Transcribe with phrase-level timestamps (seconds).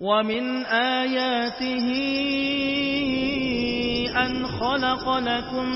[0.00, 1.88] ومن آياته
[4.12, 5.66] أن خلق لكم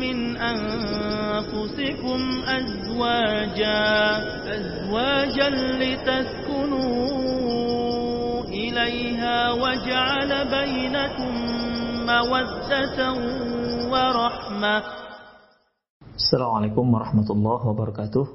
[0.00, 3.80] من أنفسكم أزواجا
[4.56, 5.48] أزواجا
[5.80, 7.00] لتسكنوا
[8.44, 11.32] إليها وجعل بينكم
[12.04, 12.98] مودة
[13.92, 14.82] ورحمة.
[16.14, 18.26] السلام عليكم ورحمة الله وبركاته.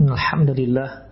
[0.00, 1.11] الحمد لله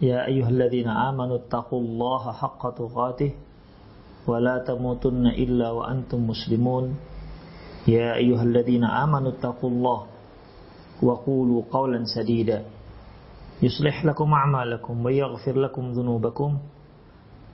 [0.00, 3.32] يا أيها الذين آمنوا اتقوا الله حق تقاته
[4.26, 6.94] ولا تموتن إلا وأنتم مسلمون.
[7.88, 10.02] يا أيها الذين آمنوا اتقوا الله
[11.02, 12.64] وقولوا قولا سديدا.
[13.62, 16.58] يصلح لكم أعمالكم ويغفر لكم ذنوبكم.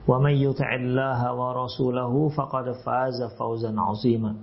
[0.07, 4.35] ومن يطع الله ورسوله فقد فاز فوزا عظيما.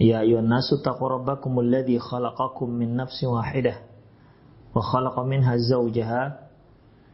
[0.00, 3.74] يا أيها الناس اتقوا ربكم الذي خلقكم من نفس واحدة
[4.74, 6.45] وخلق منها زوجها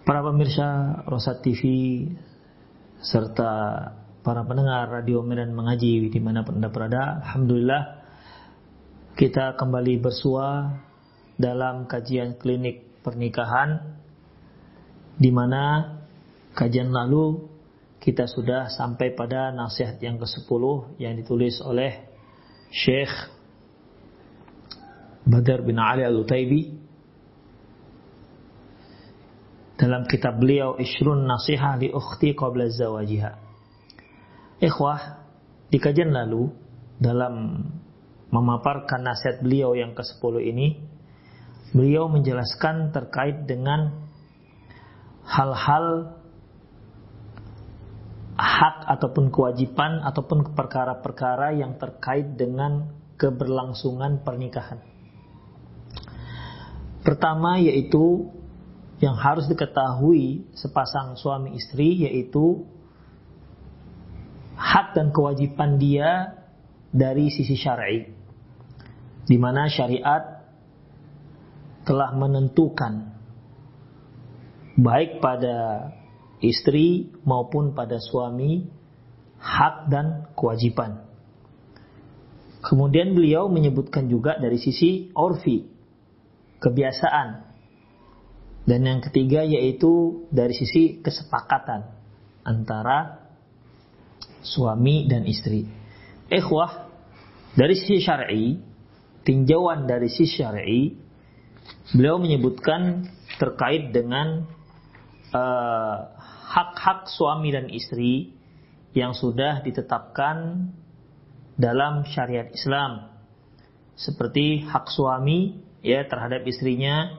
[0.00, 1.60] Para pemirsa Rosat TV
[3.04, 3.52] serta
[4.24, 8.00] para pendengar Radio Medan Mengaji di mana pun Anda berada, Alhamdulillah
[9.12, 10.72] kita kembali bersua
[11.36, 14.00] dalam kajian klinik pernikahan
[15.20, 16.00] di mana
[16.56, 17.44] kajian lalu
[18.00, 22.08] kita sudah sampai pada nasihat yang ke-10 yang ditulis oleh
[22.72, 23.12] Syekh
[25.28, 26.79] Badar bin Ali Al-Utaibi
[29.80, 33.32] dalam kitab beliau Ishrun Nasihah li Ukhti Qabla Zawajiha.
[34.60, 35.00] Ikhwah,
[35.72, 36.52] di kajian lalu
[37.00, 37.64] dalam
[38.28, 40.84] memaparkan nasihat beliau yang ke-10 ini,
[41.72, 44.04] beliau menjelaskan terkait dengan
[45.24, 46.12] hal-hal
[48.36, 54.84] hak ataupun kewajiban ataupun perkara-perkara yang terkait dengan keberlangsungan pernikahan.
[57.00, 58.28] Pertama yaitu
[59.00, 62.68] yang harus diketahui sepasang suami istri yaitu
[64.60, 66.36] hak dan kewajiban dia
[66.92, 68.12] dari sisi syar'i
[69.24, 70.44] di mana syariat
[71.88, 73.16] telah menentukan
[74.76, 75.90] baik pada
[76.40, 78.64] istri maupun pada suami
[79.40, 81.08] hak dan kewajiban.
[82.60, 85.64] Kemudian beliau menyebutkan juga dari sisi orfi,
[86.60, 87.49] kebiasaan.
[88.70, 91.90] Dan yang ketiga yaitu dari sisi kesepakatan
[92.46, 93.26] antara
[94.46, 95.66] suami dan istri.
[96.30, 96.86] Ikhwah,
[97.58, 98.62] dari sisi syar'i,
[99.26, 100.94] tinjauan dari sisi syar'i,
[101.90, 103.10] beliau menyebutkan
[103.42, 104.46] terkait dengan
[106.54, 108.38] hak-hak uh, suami dan istri
[108.94, 110.70] yang sudah ditetapkan
[111.58, 113.10] dalam syariat Islam
[113.98, 117.18] seperti hak suami ya terhadap istrinya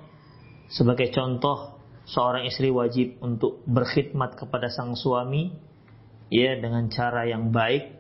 [0.72, 1.78] sebagai contoh
[2.08, 5.52] seorang istri wajib untuk berkhidmat kepada sang suami
[6.32, 7.92] ya dengan cara yang baik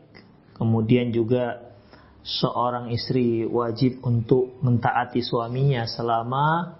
[0.56, 1.76] kemudian juga
[2.24, 6.78] seorang istri wajib untuk mentaati suaminya selama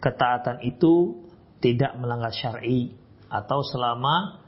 [0.00, 1.26] ketaatan itu
[1.60, 2.94] tidak melanggar syar'i
[3.28, 4.40] atau selama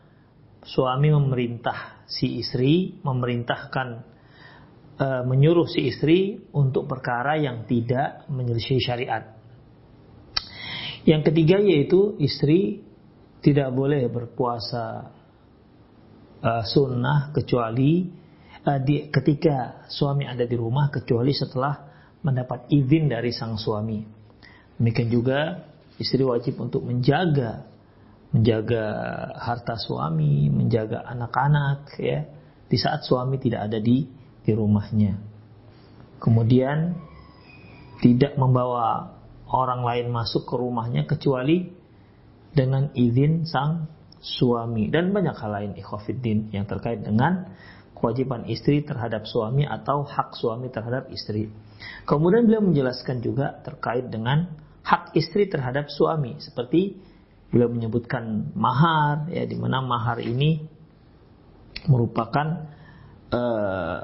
[0.65, 3.89] suami memerintah si istri memerintahkan
[4.97, 9.42] e, menyuruh si istri untuk perkara yang tidak menyelisih syariat.
[11.03, 12.87] Yang ketiga yaitu istri
[13.43, 15.11] tidak boleh berpuasa
[16.39, 18.07] e, sunnah kecuali
[18.63, 21.75] e, di, ketika suami ada di rumah kecuali setelah
[22.23, 23.99] mendapat izin dari sang suami.
[24.79, 25.67] Demikian juga
[25.99, 27.67] istri wajib untuk menjaga
[28.33, 28.85] menjaga
[29.37, 32.25] harta suami, menjaga anak-anak ya
[32.65, 34.09] di saat suami tidak ada di
[34.47, 35.19] di rumahnya.
[36.23, 36.97] Kemudian
[38.01, 39.21] tidak membawa
[39.53, 41.69] orang lain masuk ke rumahnya kecuali
[42.53, 43.89] dengan izin sang
[44.23, 47.53] suami dan banyak hal lain ikhwafiddin yang terkait dengan
[47.93, 51.53] kewajiban istri terhadap suami atau hak suami terhadap istri.
[52.03, 54.51] Kemudian beliau menjelaskan juga terkait dengan
[54.83, 56.99] hak istri terhadap suami seperti
[57.53, 60.65] beliau menyebutkan mahar ya di mana mahar ini
[61.87, 62.73] merupakan
[63.31, 63.99] uh,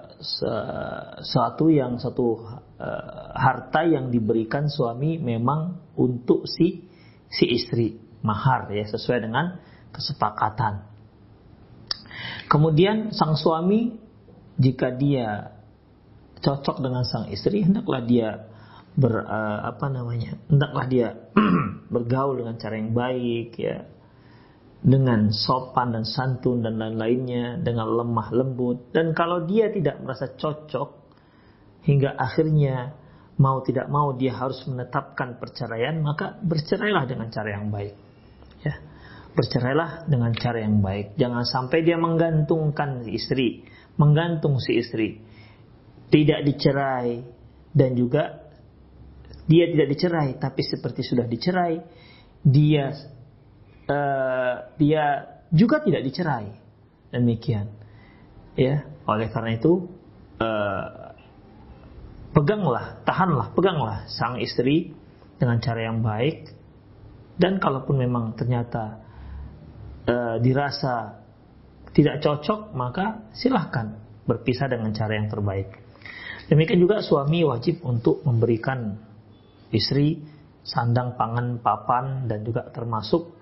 [1.22, 2.46] suatu yang satu
[2.78, 6.86] uh, harta yang diberikan suami memang untuk si
[7.28, 7.98] si istri.
[8.18, 9.62] Mahar ya sesuai dengan
[9.94, 10.82] kesepakatan.
[12.50, 13.94] Kemudian sang suami
[14.58, 15.54] jika dia
[16.42, 18.50] cocok dengan sang istri hendaklah dia
[18.98, 21.08] ber uh, apa namanya hendaklah dia
[21.94, 23.86] bergaul dengan cara yang baik ya.
[24.78, 28.94] Dengan sopan dan santun dan lain-lainnya dengan lemah lembut.
[28.94, 31.07] Dan kalau dia tidak merasa cocok
[31.86, 32.96] hingga akhirnya
[33.38, 37.94] mau tidak mau dia harus menetapkan perceraian maka bercerailah dengan cara yang baik.
[38.66, 38.74] Ya.
[39.38, 41.14] Bercerailah dengan cara yang baik.
[41.14, 43.48] Jangan sampai dia menggantungkan si istri
[43.98, 45.20] menggantung si istri.
[46.08, 47.20] Tidak dicerai
[47.74, 48.48] dan juga
[49.44, 51.76] dia tidak dicerai tapi seperti sudah dicerai
[52.40, 52.96] dia
[53.90, 55.04] uh, dia
[55.52, 56.46] juga tidak dicerai.
[57.12, 57.68] Demikian.
[58.56, 58.88] Ya.
[59.04, 59.90] Oleh karena itu
[60.40, 61.07] uh,
[62.38, 64.94] peganglah tahanlah peganglah sang istri
[65.42, 66.54] dengan cara yang baik.
[67.38, 69.02] Dan kalaupun memang ternyata
[70.06, 71.18] uh, dirasa
[71.90, 75.70] tidak cocok maka silahkan berpisah dengan cara yang terbaik.
[76.46, 78.98] Demikian juga suami wajib untuk memberikan
[79.74, 80.22] istri
[80.62, 83.34] sandang pangan papan dan juga termasuk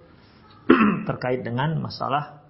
[1.08, 2.42] terkait dengan masalah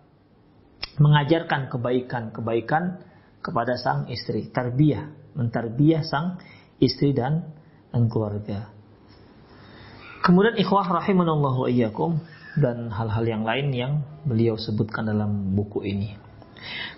[0.97, 3.05] mengajarkan kebaikan-kebaikan
[3.45, 6.41] kepada sang istri, tarbiyah, mentarbiah sang
[6.81, 7.53] istri dan
[8.13, 8.69] keluarga.
[10.21, 12.21] Kemudian ikhwah rahimanallahu iyyakum
[12.59, 13.93] dan hal-hal yang lain yang
[14.27, 16.17] beliau sebutkan dalam buku ini.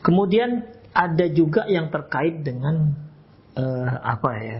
[0.00, 0.64] Kemudian
[0.94, 2.94] ada juga yang terkait dengan
[3.58, 4.58] uh, apa ya?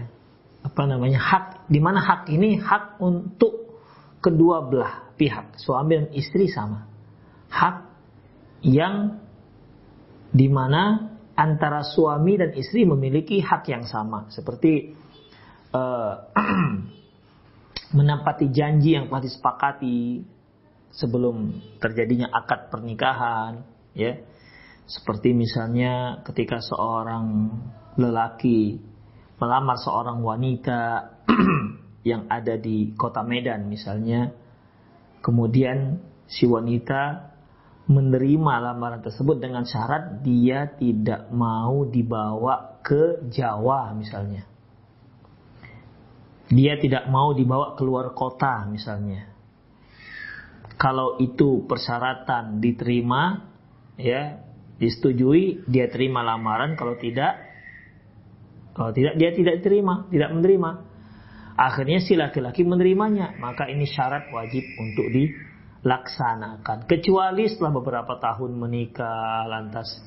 [0.59, 1.17] Apa namanya?
[1.17, 3.79] hak di mana hak ini hak untuk
[4.19, 6.87] kedua belah pihak, suami dan istri sama.
[7.49, 7.89] Hak
[8.61, 9.23] yang
[10.29, 14.91] di mana antara suami dan istri memiliki hak yang sama, seperti
[15.79, 16.13] uh,
[17.95, 20.27] menempati janji yang telah disepakati
[20.91, 23.63] sebelum terjadinya akad pernikahan,
[23.95, 24.19] ya.
[24.89, 27.53] Seperti misalnya ketika seorang
[27.95, 28.81] lelaki
[29.37, 31.13] melamar seorang wanita
[32.09, 34.33] yang ada di kota Medan misalnya
[35.19, 35.99] Kemudian
[36.31, 37.28] si wanita
[37.89, 44.45] menerima lamaran tersebut dengan syarat dia tidak mau dibawa ke Jawa misalnya.
[46.53, 49.33] Dia tidak mau dibawa keluar kota misalnya.
[50.77, 53.51] Kalau itu persyaratan diterima,
[53.97, 54.37] ya
[54.77, 56.77] disetujui, dia terima lamaran.
[56.77, 57.41] Kalau tidak,
[58.77, 60.71] kalau tidak dia tidak terima, tidak menerima.
[61.59, 63.35] Akhirnya si laki-laki menerimanya.
[63.41, 65.09] Maka ini syarat wajib untuk
[65.81, 66.85] dilaksanakan.
[66.85, 69.99] Kecuali setelah beberapa tahun menikah lantas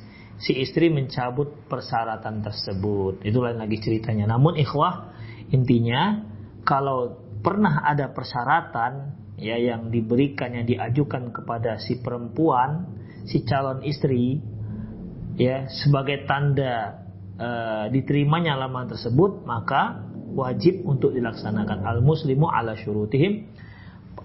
[0.42, 3.22] si istri mencabut persyaratan tersebut.
[3.24, 4.28] Itu lain lagi ceritanya.
[4.28, 5.14] Namun ikhwah
[5.54, 6.22] intinya
[6.66, 8.92] kalau pernah ada persyaratan
[9.40, 12.86] ya yang diberikan yang diajukan kepada si perempuan,
[13.26, 14.38] si calon istri
[15.40, 17.06] ya sebagai tanda
[17.40, 23.51] uh, diterimanya lamaran tersebut, maka wajib untuk dilaksanakan al muslimu ala syurutihim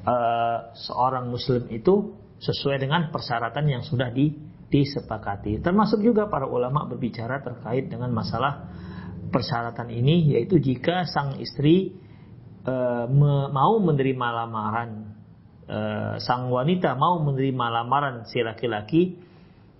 [0.08, 4.32] uh, seorang muslim itu sesuai dengan persyaratan yang sudah di,
[4.72, 5.60] disepakati.
[5.60, 8.72] Termasuk juga para ulama berbicara terkait dengan masalah
[9.28, 11.92] persyaratan ini yaitu jika sang istri
[13.12, 15.18] me, mau menerima lamaran
[15.68, 19.20] uh, sang wanita mau menerima lamaran si laki-laki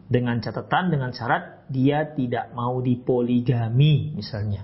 [0.08, 4.64] dengan catatan dengan syarat dia tidak mau dipoligami misalnya.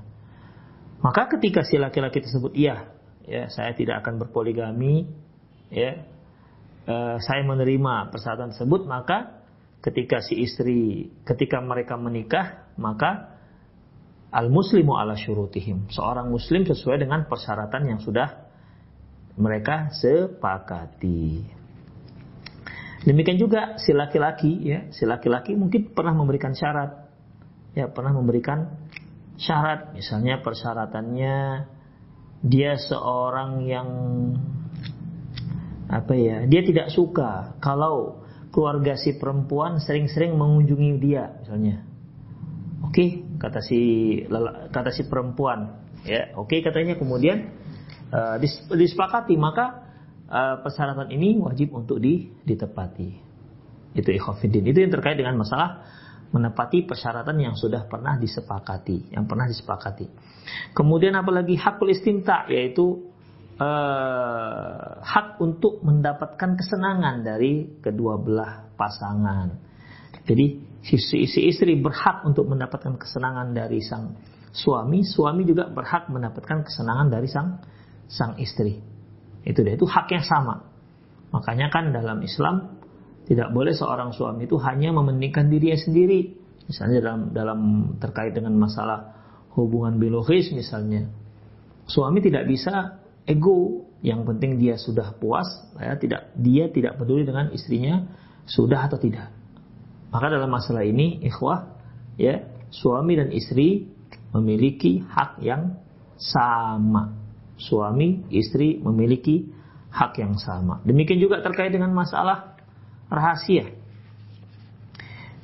[1.03, 2.96] Maka ketika si laki-laki tersebut iya,
[3.27, 5.03] ya saya tidak akan berpoligami,
[5.74, 5.92] ya.
[6.86, 9.44] E, saya menerima persyaratan tersebut, maka
[9.82, 13.36] ketika si istri, ketika mereka menikah, maka
[14.34, 18.48] al muslimu ala syurutihim, seorang muslim sesuai dengan persyaratan yang sudah
[19.38, 21.42] mereka sepakati.
[23.03, 24.88] Demikian juga si laki-laki, ya.
[24.96, 27.12] Si laki-laki mungkin pernah memberikan syarat,
[27.75, 28.80] ya pernah memberikan
[29.36, 29.92] syarat.
[29.92, 31.36] Misalnya persyaratannya
[32.48, 33.89] dia seorang yang
[35.94, 36.50] apa ya?
[36.50, 41.86] Dia tidak suka kalau keluarga si perempuan sering-sering mengunjungi dia misalnya.
[42.84, 43.80] Oke okay, kata si
[44.74, 45.86] kata si perempuan.
[46.06, 46.98] Ya oke okay, katanya.
[46.98, 47.54] Kemudian
[48.10, 48.42] uh,
[48.74, 49.86] disepakati maka
[50.30, 53.10] uh, persyaratan ini wajib untuk di, ditepati.
[53.94, 54.66] Itu ikhafidin.
[54.66, 55.86] Itu yang terkait dengan masalah
[56.34, 60.10] menepati persyaratan yang sudah pernah disepakati, yang pernah disepakati.
[60.74, 63.12] Kemudian apalagi hakul istimta yaitu
[63.63, 69.55] uh, hak untuk mendapatkan kesenangan dari kedua belah pasangan.
[70.24, 70.46] Jadi
[70.84, 74.15] si, si istri berhak untuk mendapatkan kesenangan dari sang
[74.53, 77.60] suami, suami juga berhak mendapatkan kesenangan dari sang
[78.08, 78.79] sang istri.
[79.43, 80.63] Itu dia, itu hak yang sama.
[81.36, 82.79] Makanya kan dalam Islam
[83.27, 86.39] tidak boleh seorang suami itu hanya mementingkan dirinya sendiri.
[86.63, 87.60] Misalnya dalam dalam
[88.00, 89.12] terkait dengan masalah
[89.60, 91.12] hubungan biologis misalnya.
[91.84, 95.48] Suami tidak bisa ego, yang penting dia sudah puas,
[95.80, 98.08] ya, tidak dia tidak peduli dengan istrinya
[98.44, 99.32] sudah atau tidak.
[100.12, 101.74] Maka dalam masalah ini ikhwah
[102.20, 103.89] ya, suami dan istri
[104.36, 105.80] memiliki hak yang
[106.20, 107.15] sama.
[107.58, 109.50] Suami, istri memiliki
[109.94, 110.82] hak yang sama.
[110.84, 112.58] Demikian juga terkait dengan masalah
[113.08, 113.70] rahasia.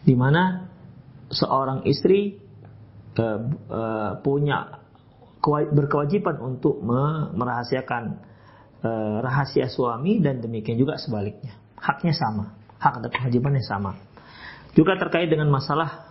[0.03, 0.69] Di mana
[1.29, 2.41] seorang istri
[3.17, 4.88] uh, uh, punya
[5.46, 6.84] berkewajiban untuk
[7.36, 8.03] merahasiakan
[8.84, 11.55] uh, rahasia suami dan demikian juga sebaliknya.
[11.79, 13.96] Haknya sama, hak dan kewajibannya sama.
[14.75, 16.05] Juga terkait dengan masalah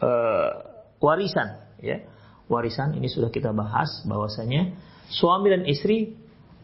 [0.00, 0.50] uh,
[0.98, 2.00] warisan, ya.
[2.46, 4.78] Warisan ini sudah kita bahas bahwasanya
[5.10, 6.14] suami dan istri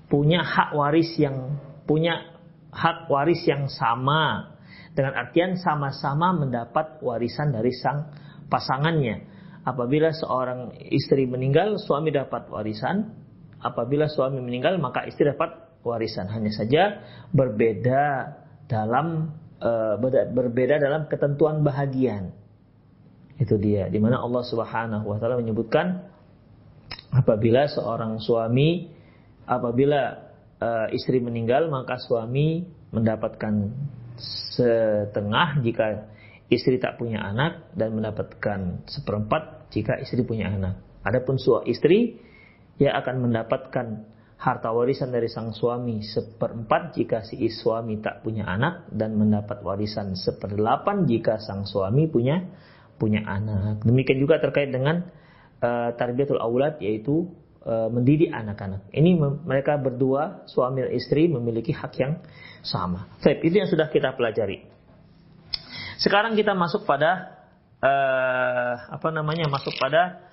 [0.06, 1.58] punya hak waris yang
[1.90, 2.38] punya
[2.70, 4.54] hak waris yang sama
[4.94, 8.12] dengan artian sama-sama mendapat warisan dari sang
[8.46, 9.31] pasangannya.
[9.62, 13.14] Apabila seorang istri meninggal, suami dapat warisan.
[13.62, 15.54] Apabila suami meninggal, maka istri dapat
[15.86, 16.26] warisan.
[16.26, 16.82] Hanya saja
[17.30, 18.34] berbeda
[18.66, 19.94] dalam uh,
[20.34, 22.34] berbeda dalam ketentuan bahagian.
[23.38, 23.86] Itu dia.
[23.86, 26.10] Di mana Allah Subhanahu wa taala menyebutkan
[27.14, 28.88] apabila seorang suami
[29.44, 33.72] apabila uh, istri meninggal maka suami mendapatkan
[34.54, 36.11] setengah jika
[36.52, 40.84] istri tak punya anak dan mendapatkan seperempat jika istri punya anak.
[41.02, 42.20] Adapun suami istri
[42.76, 43.86] ia akan mendapatkan
[44.42, 50.18] harta warisan dari sang suami seperempat jika si suami tak punya anak dan mendapat warisan
[50.18, 52.42] seperdelapan jika sang suami punya
[52.98, 53.86] punya anak.
[53.86, 55.06] Demikian juga terkait dengan
[55.62, 57.30] uh, tarbiyatul aulad yaitu
[57.62, 58.90] uh, mendidik anak-anak.
[58.90, 59.14] Ini
[59.46, 62.18] mereka berdua suami dan istri memiliki hak yang
[62.66, 63.10] sama.
[63.22, 64.71] Baik, itu yang sudah kita pelajari.
[66.02, 67.38] Sekarang kita masuk pada
[67.78, 69.46] uh, apa namanya?
[69.46, 70.26] Masuk pada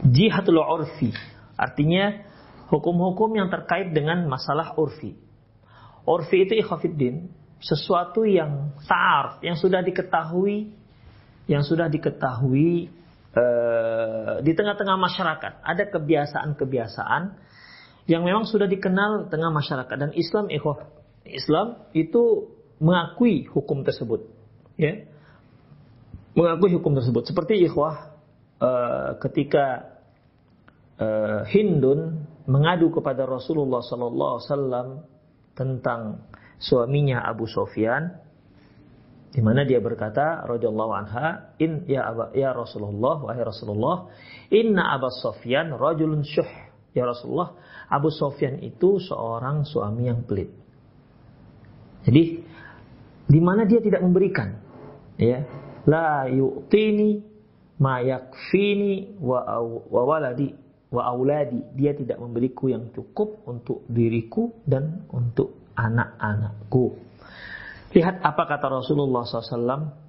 [0.00, 1.12] jihatul urfi.
[1.60, 2.24] Artinya
[2.72, 5.12] hukum-hukum yang terkait dengan masalah urfi.
[6.08, 7.28] Urfi itu ikhafiddin,
[7.60, 10.72] sesuatu yang ta'arf, yang sudah diketahui
[11.46, 12.90] yang sudah diketahui
[13.38, 15.52] uh, di tengah-tengah masyarakat.
[15.62, 17.22] Ada kebiasaan-kebiasaan
[18.10, 20.86] yang memang sudah dikenal tengah masyarakat dan Islam ikhwah
[21.26, 24.26] Islam itu mengakui hukum tersebut
[24.76, 25.04] ya.
[26.36, 27.24] Mengakui hukum tersebut.
[27.32, 28.12] Seperti ikhwah
[28.60, 29.96] uh, ketika
[31.00, 34.88] uh, Hindun mengadu kepada Rasulullah sallallahu alaihi wasallam
[35.56, 36.00] tentang
[36.60, 38.20] suaminya Abu Sofyan
[39.36, 44.08] di mana dia berkata radhiyallahu anha in ya aba, ya Rasulullah wahai Rasulullah
[44.48, 46.48] inna Abu Sofyan rajulun syuh.
[46.96, 47.52] Ya Rasulullah
[47.92, 50.48] Abu Sofyan itu seorang suami yang pelit.
[52.08, 52.45] Jadi
[53.26, 54.58] di mana dia tidak memberikan,
[55.18, 55.42] ya,
[55.86, 57.22] la yu'tini
[57.82, 60.54] ma yakfini wa, wa waladi
[60.90, 61.60] wa auladi.
[61.74, 66.96] Dia tidak memberiku yang cukup untuk diriku dan untuk anak-anakku.
[67.92, 70.06] Lihat apa kata Rasulullah SAW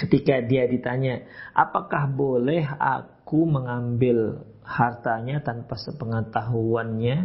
[0.00, 1.22] ketika dia ditanya,
[1.54, 7.16] apakah boleh aku mengambil hartanya tanpa sepengetahuannya,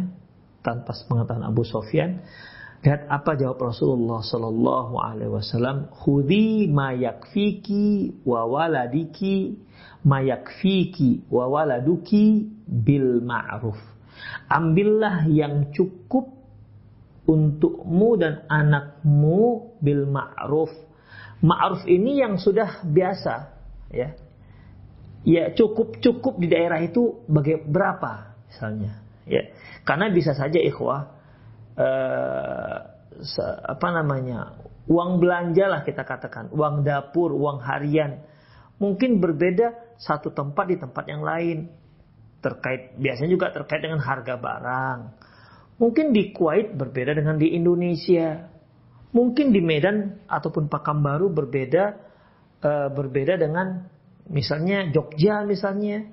[0.62, 2.22] tanpa sepengetahuan Abu Sofyan.
[2.78, 5.90] Lihat apa jawab Rasulullah Sallallahu Alaihi Wasallam.
[6.06, 9.58] Hudi ma yakfiki wa waladiki
[10.06, 13.78] ma yakfiki wa waladuki bil ma'ruf.
[14.46, 16.30] Ambillah yang cukup
[17.26, 20.70] untukmu dan anakmu bil ma'ruf.
[21.42, 23.34] Ma'ruf ini yang sudah biasa,
[23.90, 24.14] ya
[25.26, 29.50] ya cukup cukup di daerah itu bagai berapa misalnya ya
[29.82, 31.17] karena bisa saja ikhwah
[31.78, 32.76] eh,
[33.66, 34.58] apa namanya
[34.88, 38.24] uang belanja lah kita katakan uang dapur uang harian.
[38.78, 41.66] Mungkin berbeda satu tempat di tempat yang lain.
[42.38, 44.98] Terkait biasanya juga terkait dengan harga barang.
[45.78, 48.46] Mungkin di Kuwait berbeda dengan di Indonesia.
[49.10, 51.84] Mungkin di Medan ataupun Pekanbaru berbeda
[52.62, 53.86] uh, berbeda dengan
[54.30, 56.06] misalnya Jogja misalnya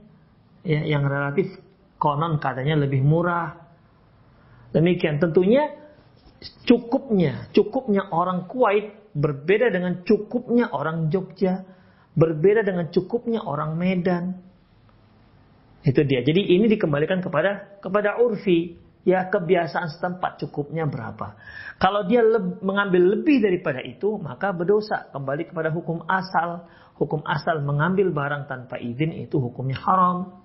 [0.65, 1.53] ya, yang relatif
[2.01, 3.64] konon katanya lebih murah.
[4.75, 5.71] Demikian tentunya
[6.67, 11.63] cukupnya, cukupnya orang Kuwait berbeda dengan cukupnya orang Jogja,
[12.11, 14.43] berbeda dengan cukupnya orang Medan.
[15.79, 16.19] Itu dia.
[16.27, 18.75] Jadi ini dikembalikan kepada kepada urfi,
[19.07, 21.39] ya kebiasaan setempat cukupnya berapa.
[21.79, 25.07] Kalau dia le mengambil lebih daripada itu, maka berdosa.
[25.13, 26.67] Kembali kepada hukum asal.
[26.99, 30.41] Hukum asal mengambil barang tanpa izin itu hukumnya haram.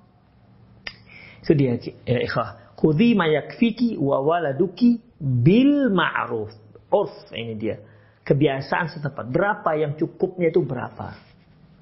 [1.41, 2.70] Itu dia ya ikhwah.
[2.81, 6.49] Khudhi ma yakfiki wa waladuki bil ma'ruf.
[6.89, 7.77] Urf ini dia.
[8.25, 9.29] Kebiasaan setempat.
[9.29, 11.13] Berapa yang cukupnya itu berapa.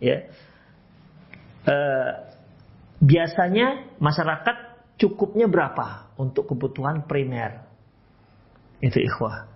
[0.03, 0.27] Ya.
[1.63, 2.13] Uh,
[2.99, 4.57] biasanya masyarakat
[4.99, 7.63] cukupnya berapa untuk kebutuhan primer.
[8.83, 9.47] Itu ikhwah.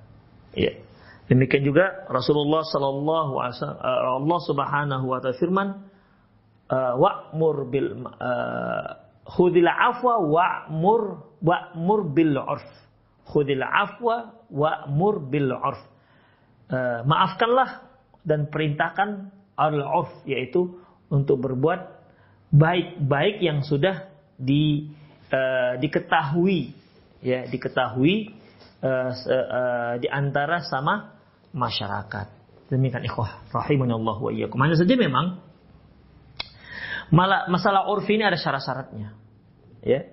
[0.55, 0.79] Ya.
[1.27, 5.69] Demikian juga Rasulullah sallallahu eh, Allah Subhanahu wa taala firman
[6.69, 8.05] eh, wa'mur bil
[9.27, 12.67] khudil afwa wa'mur wa'mur bil urf.
[13.27, 15.83] Khudil afwa wa'mur bil urf.
[16.73, 17.85] Uh, maafkanlah
[18.25, 20.81] dan perintahkan al urf yaitu
[21.13, 22.01] untuk berbuat
[22.49, 24.09] baik-baik yang sudah
[24.41, 24.89] di
[25.29, 26.73] uh, diketahui
[27.21, 28.33] ya diketahui
[28.81, 31.19] uh, uh, di antara sama
[31.53, 32.41] masyarakat.
[32.73, 34.57] Demikian ikhwah rahimanallah wa iyyakum.
[34.65, 35.53] Hanya saja memang
[37.13, 39.13] Malah masalah urfi ini ada syarat-syaratnya.
[39.85, 40.09] Ya.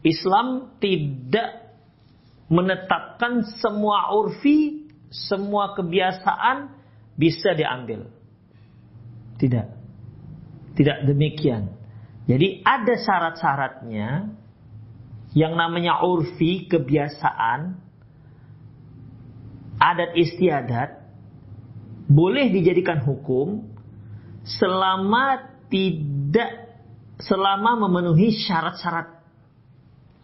[0.00, 1.76] Islam tidak
[2.50, 6.72] menetapkan semua urfi, semua kebiasaan
[7.14, 8.10] bisa diambil.
[9.36, 9.66] Tidak.
[10.74, 11.76] Tidak demikian.
[12.24, 14.08] Jadi ada syarat-syaratnya
[15.36, 17.78] yang namanya urfi, kebiasaan,
[19.80, 20.90] adat istiadat
[22.10, 23.70] boleh dijadikan hukum
[24.42, 26.74] selama tidak
[27.22, 29.19] selama memenuhi syarat-syarat.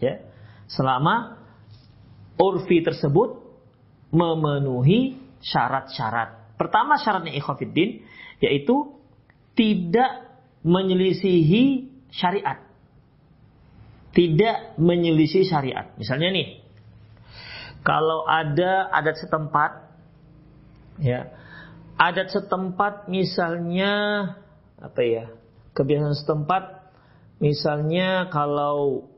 [0.02, 0.24] Ya.
[0.66, 1.40] Selama
[2.36, 3.40] urfi tersebut
[4.12, 6.56] memenuhi syarat-syarat.
[6.56, 8.04] Pertama syaratnya ikhwafiddin
[8.40, 8.96] yaitu
[9.56, 10.26] tidak
[10.66, 12.60] menyelisihi syariat.
[14.12, 15.92] Tidak menyelisih syariat.
[16.00, 16.48] Misalnya nih,
[17.84, 19.92] kalau ada adat setempat,
[21.00, 21.36] ya,
[22.00, 23.92] adat setempat misalnya
[24.76, 25.24] apa ya
[25.72, 26.92] kebiasaan setempat
[27.40, 29.08] misalnya kalau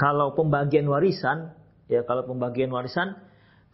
[0.00, 1.52] kalau pembagian warisan
[1.92, 3.20] ya kalau pembagian warisan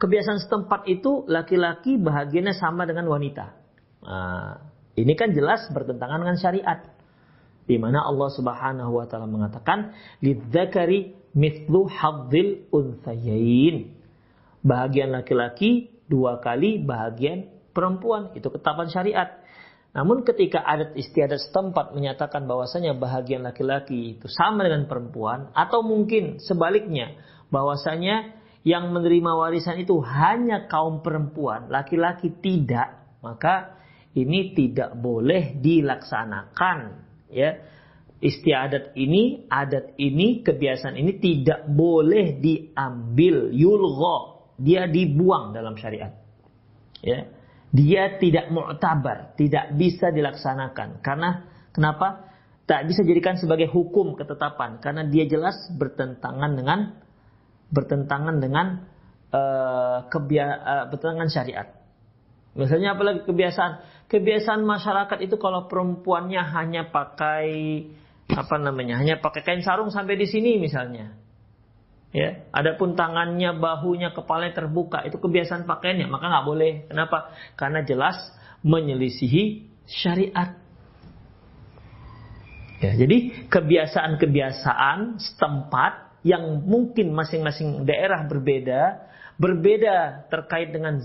[0.02, 3.54] kebiasaan setempat itu laki-laki bahagiannya sama dengan wanita.
[4.02, 4.58] Nah,
[4.98, 6.78] ini kan jelas bertentangan dengan syariat.
[7.66, 13.94] Di mana Allah Subhanahu wa taala mengatakan lidzakari mithlu hadzil unthayain.
[14.66, 18.34] Bahagian laki-laki dua kali bahagian perempuan.
[18.34, 19.45] Itu ketetapan syariat
[19.96, 26.36] namun ketika adat istiadat setempat menyatakan bahwasanya bahagian laki-laki itu sama dengan perempuan atau mungkin
[26.36, 27.16] sebaliknya
[27.48, 33.78] bahwasanya yang menerima warisan itu hanya kaum perempuan, laki-laki tidak, maka
[34.12, 36.78] ini tidak boleh dilaksanakan
[37.32, 37.56] ya.
[38.16, 46.16] Istiadat ini, adat ini, kebiasaan ini tidak boleh diambil yulgho, dia dibuang dalam syariat.
[47.04, 47.35] Ya
[47.74, 51.02] dia tidak mu'tabar, tidak bisa dilaksanakan.
[51.02, 52.28] Karena kenapa?
[52.66, 56.98] Tak bisa jadikan sebagai hukum ketetapan karena dia jelas bertentangan dengan
[57.70, 58.66] bertentangan dengan
[59.30, 61.70] uh, kebia, uh, bertentangan syariat.
[62.58, 63.72] Misalnya apalagi kebiasaan
[64.10, 67.46] kebiasaan masyarakat itu kalau perempuannya hanya pakai
[68.26, 71.14] apa namanya hanya pakai kain sarung sampai di sini misalnya
[72.16, 76.72] Ya, adapun tangannya, bahunya, kepalanya terbuka, itu kebiasaan pakaiannya, maka nggak boleh.
[76.88, 77.28] Kenapa?
[77.60, 78.16] Karena jelas
[78.64, 80.56] menyelisihi syariat.
[82.80, 90.96] Ya, jadi kebiasaan-kebiasaan setempat yang mungkin masing-masing daerah berbeda, berbeda terkait dengan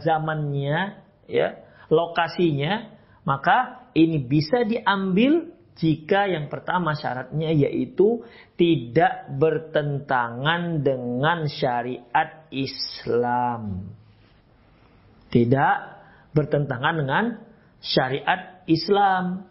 [0.00, 1.48] zamannya, ya,
[1.92, 2.96] lokasinya,
[3.28, 8.24] maka ini bisa diambil jika yang pertama syaratnya yaitu
[8.56, 13.92] tidak bertentangan dengan syariat Islam.
[15.28, 15.76] Tidak
[16.32, 17.24] bertentangan dengan
[17.84, 19.44] syariat Islam.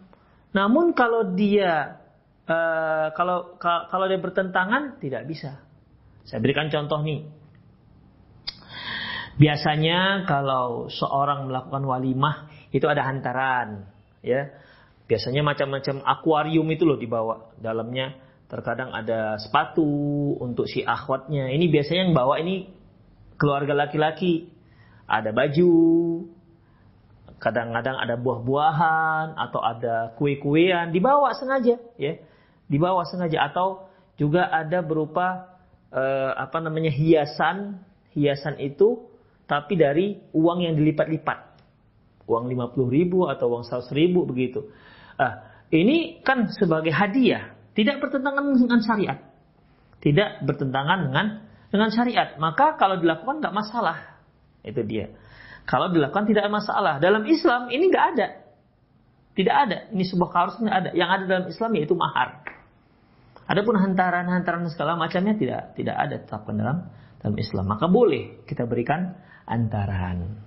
[0.50, 2.02] Namun kalau dia
[2.50, 5.62] uh, kalau kalau dia bertentangan tidak bisa.
[6.26, 7.22] Saya berikan contoh nih.
[9.38, 13.84] Biasanya kalau seorang melakukan walimah itu ada hantaran,
[14.24, 14.48] ya
[15.06, 17.54] Biasanya macam-macam akuarium itu loh dibawa.
[17.58, 18.18] Dalamnya
[18.50, 19.86] terkadang ada sepatu
[20.42, 21.50] untuk si akhwatnya.
[21.50, 22.66] Ini biasanya yang bawa ini
[23.38, 24.50] keluarga laki-laki.
[25.06, 25.70] Ada baju,
[27.38, 32.16] kadang-kadang ada buah-buahan atau ada kue-kuean dibawa sengaja ya
[32.66, 35.60] dibawa sengaja atau juga ada berupa
[35.92, 37.76] eh, apa namanya hiasan
[38.16, 39.04] hiasan itu
[39.46, 41.54] tapi dari uang yang dilipat-lipat.
[42.26, 44.66] Uang 50 ribu atau uang 100 ribu begitu.
[45.16, 49.18] Ah, ini kan sebagai hadiah, tidak bertentangan dengan syariat.
[50.00, 51.26] Tidak bertentangan dengan
[51.72, 52.36] dengan syariat.
[52.40, 54.22] Maka kalau dilakukan nggak masalah.
[54.64, 55.12] Itu dia.
[55.66, 57.02] Kalau dilakukan tidak masalah.
[57.02, 58.26] Dalam Islam ini nggak ada.
[59.36, 59.78] Tidak ada.
[59.92, 60.30] Ini sebuah
[60.62, 60.90] nggak ada.
[60.94, 62.44] Yang ada dalam Islam yaitu mahar.
[63.46, 66.78] Adapun hantaran-hantaran segala macamnya tidak tidak ada tetapkan dalam
[67.20, 67.64] dalam Islam.
[67.66, 69.14] Maka boleh kita berikan
[69.46, 70.38] antaran.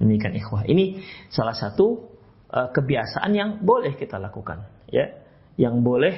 [0.00, 0.66] Demikian ikhwah.
[0.66, 1.00] Ini
[1.30, 2.13] salah satu
[2.54, 5.10] uh, kebiasaan yang boleh kita lakukan, ya.
[5.58, 6.14] Yang boleh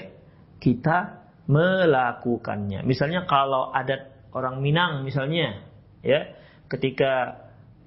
[0.61, 2.85] kita melakukannya.
[2.85, 5.65] Misalnya kalau adat orang Minang misalnya,
[6.05, 6.37] ya,
[6.69, 7.45] ketika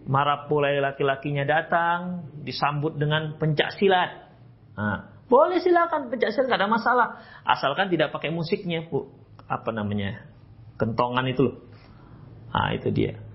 [0.09, 4.31] marapulai laki-lakinya datang disambut dengan pencak silat.
[4.79, 7.07] Nah, boleh silakan pencak silat ada masalah,
[7.45, 9.11] asalkan tidak pakai musiknya, Bu.
[9.49, 10.25] Apa namanya?
[10.79, 11.57] Kentongan itu loh.
[12.49, 13.28] Nah, itu dia.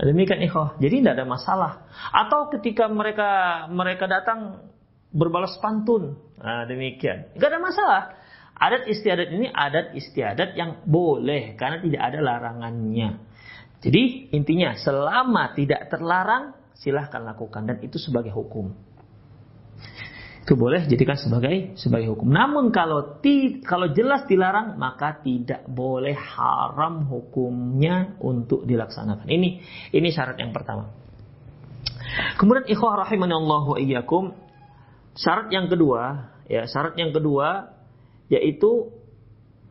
[0.00, 0.74] Demikian ikhwah.
[0.82, 1.72] Jadi tidak ada masalah.
[2.10, 4.70] Atau ketika mereka mereka datang
[5.14, 6.18] berbalas pantun.
[6.42, 7.30] Nah, demikian.
[7.34, 8.02] Tidak ada masalah.
[8.54, 13.22] Adat istiadat ini adat istiadat yang boleh karena tidak ada larangannya.
[13.82, 18.74] Jadi intinya selama tidak terlarang silahkan lakukan dan itu sebagai hukum
[20.44, 22.28] itu boleh jadikan sebagai sebagai hukum.
[22.28, 29.24] Namun kalau ti, kalau jelas dilarang maka tidak boleh haram hukumnya untuk dilaksanakan.
[29.24, 29.50] Ini
[29.96, 30.92] ini syarat yang pertama.
[32.36, 34.36] Kemudian ikhwah rahimanallahu wa iyyakum
[35.16, 37.72] syarat yang kedua ya syarat yang kedua
[38.28, 38.92] yaitu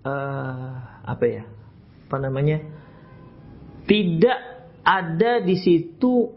[0.02, 0.74] uh,
[1.06, 1.44] apa ya
[2.10, 2.66] apa namanya
[3.86, 4.40] tidak
[4.82, 6.34] ada di situ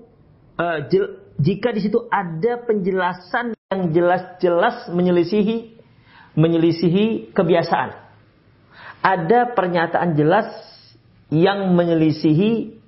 [0.60, 5.74] uh, jel, jika di situ ada penjelasan yang jelas-jelas menyelisihi
[6.38, 7.98] menyelisihi kebiasaan.
[9.02, 10.46] Ada pernyataan jelas
[11.34, 12.78] yang menyelisihi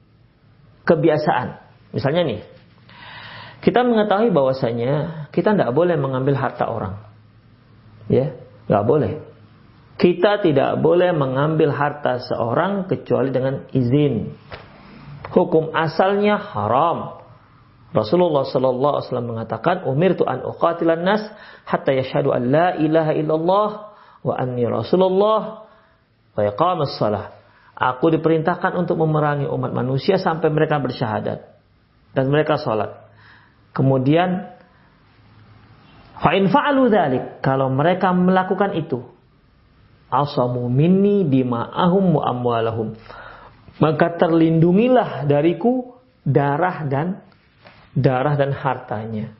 [0.86, 1.58] kebiasaan.
[1.90, 2.40] Misalnya nih,
[3.58, 6.94] kita mengetahui bahwasanya kita tidak boleh mengambil harta orang.
[8.06, 8.38] Ya,
[8.70, 9.12] nggak boleh.
[9.98, 14.30] Kita tidak boleh mengambil harta seorang kecuali dengan izin.
[15.34, 17.17] Hukum asalnya haram.
[17.88, 21.24] Rasulullah sallallahu alaihi wasallam mengatakan, "Umirtu an uqatilan nas
[21.64, 23.68] hatta yashhadu an la ilaha illallah
[24.20, 25.64] wa anni Rasulullah
[26.36, 27.32] wa yaqamus salah."
[27.78, 31.46] Aku diperintahkan untuk memerangi umat manusia sampai mereka bersyahadat
[32.12, 33.06] dan mereka sholat.
[33.70, 34.50] Kemudian
[36.18, 39.06] fa in fa'alu dzalik, kalau mereka melakukan itu,
[40.10, 42.98] asamu minni dima'ahum wa amwalahum.
[43.78, 47.22] Maka terlindungilah dariku darah dan
[47.98, 49.34] darah dan hartanya.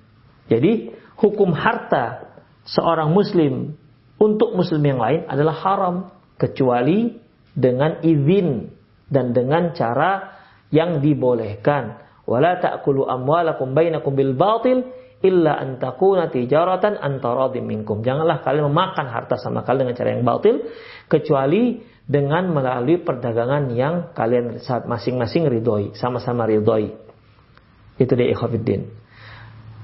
[0.51, 2.27] Jadi hukum harta
[2.67, 3.79] seorang muslim
[4.19, 5.95] untuk muslim yang lain adalah haram
[6.35, 7.15] kecuali
[7.55, 8.67] dengan izin
[9.07, 10.43] dan dengan cara
[10.75, 12.03] yang dibolehkan.
[12.29, 14.85] Wala ta'kulu amwalakum bainakum bil batil
[15.25, 18.05] illa an takuna tijaratan antara minkum.
[18.05, 20.57] Janganlah kalian memakan harta sama kalian dengan cara yang batil
[21.09, 27.08] kecuali dengan melalui perdagangan yang kalian masing-masing ridhoi, sama-sama ridhoi.
[27.99, 28.89] Itu dia ikhwafiddin.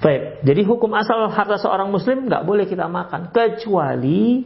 [0.03, 4.45] Baik, jadi hukum asal harta seorang muslim nggak boleh kita makan kecuali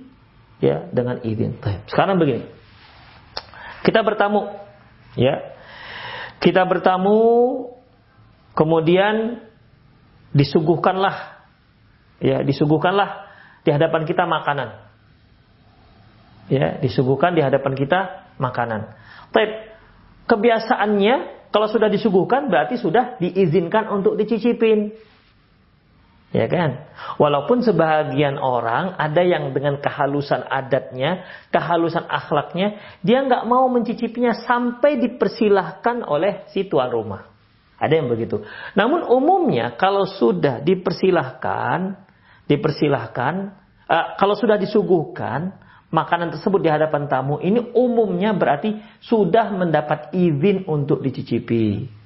[0.62, 1.58] ya dengan izin.
[1.58, 1.88] Baik.
[1.88, 2.46] Sekarang begini.
[3.82, 4.48] Kita bertamu
[5.16, 5.56] ya.
[6.38, 7.18] Kita bertamu
[8.54, 9.42] kemudian
[10.30, 11.42] disuguhkanlah
[12.22, 13.26] ya, disuguhkanlah
[13.66, 14.86] di hadapan kita makanan.
[16.48, 18.94] Ya, disuguhkan di hadapan kita makanan.
[19.34, 19.74] Baik.
[20.28, 24.92] Kebiasaannya kalau sudah disuguhkan berarti sudah diizinkan untuk dicicipin.
[26.28, 26.84] Ya kan?
[27.16, 35.00] Walaupun sebagian orang ada yang dengan kehalusan adatnya, kehalusan akhlaknya, dia nggak mau mencicipinya sampai
[35.00, 37.32] dipersilahkan oleh si tuan rumah.
[37.80, 38.44] Ada yang begitu.
[38.76, 41.96] Namun umumnya kalau sudah dipersilahkan,
[42.44, 43.34] dipersilahkan,
[43.88, 45.56] uh, kalau sudah disuguhkan,
[45.88, 51.98] makanan tersebut di hadapan tamu ini umumnya berarti sudah mendapat izin untuk dicicipi.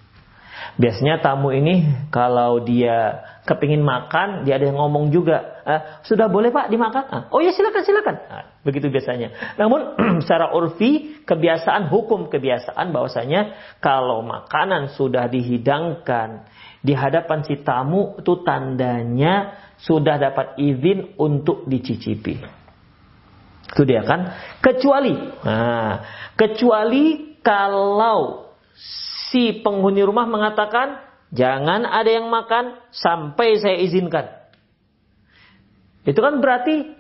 [0.73, 6.55] Biasanya tamu ini kalau dia kepingin makan, dia ada yang ngomong juga, ah, sudah boleh
[6.55, 7.05] pak dimakan?
[7.11, 8.17] Ah, oh ya silakan silakan.
[8.31, 9.59] Nah, begitu biasanya.
[9.59, 16.47] Namun secara urfi kebiasaan hukum kebiasaan bahwasanya kalau makanan sudah dihidangkan
[16.79, 22.62] di hadapan si tamu itu tandanya sudah dapat izin untuk dicicipi.
[23.73, 24.37] Itu dia kan.
[24.61, 26.05] Kecuali, nah,
[26.37, 31.01] kecuali kalau si penghuni rumah mengatakan
[31.33, 34.29] jangan ada yang makan sampai saya izinkan.
[36.05, 36.93] Itu kan berarti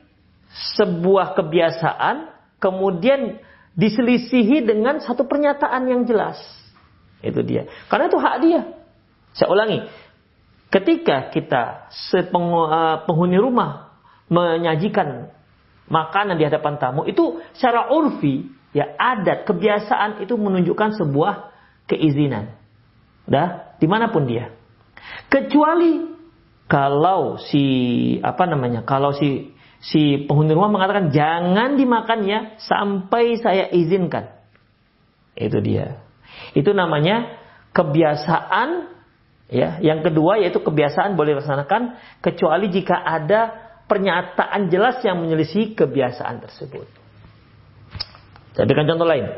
[0.80, 3.36] sebuah kebiasaan kemudian
[3.76, 6.40] diselisihi dengan satu pernyataan yang jelas.
[7.20, 7.68] Itu dia.
[7.92, 8.62] Karena itu hak dia.
[9.36, 9.84] Saya ulangi.
[10.72, 12.26] Ketika kita eh,
[13.04, 13.92] penghuni rumah
[14.32, 15.28] menyajikan
[15.92, 21.52] makanan di hadapan tamu, itu secara urfi, ya adat, kebiasaan itu menunjukkan sebuah
[21.84, 22.56] keizinan.
[23.28, 24.50] Dah, di mana pun dia.
[25.28, 26.08] Kecuali
[26.66, 27.64] kalau si
[28.24, 29.52] apa namanya, kalau si
[29.84, 34.32] si penghuni rumah mengatakan jangan dimakan ya sampai saya izinkan.
[35.36, 36.00] Itu dia.
[36.56, 37.36] Itu namanya
[37.76, 38.88] kebiasaan
[39.52, 39.82] ya.
[39.84, 46.88] Yang kedua yaitu kebiasaan boleh dilaksanakan kecuali jika ada pernyataan jelas yang menyelisih kebiasaan tersebut.
[48.56, 49.28] Saya berikan contoh lain.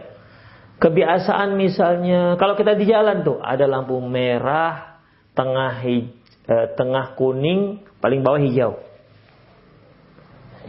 [0.78, 5.02] Kebiasaan misalnya kalau kita di jalan tuh ada lampu merah,
[5.34, 6.14] tengah hij,
[6.46, 8.78] eh, tengah kuning, paling bawah hijau.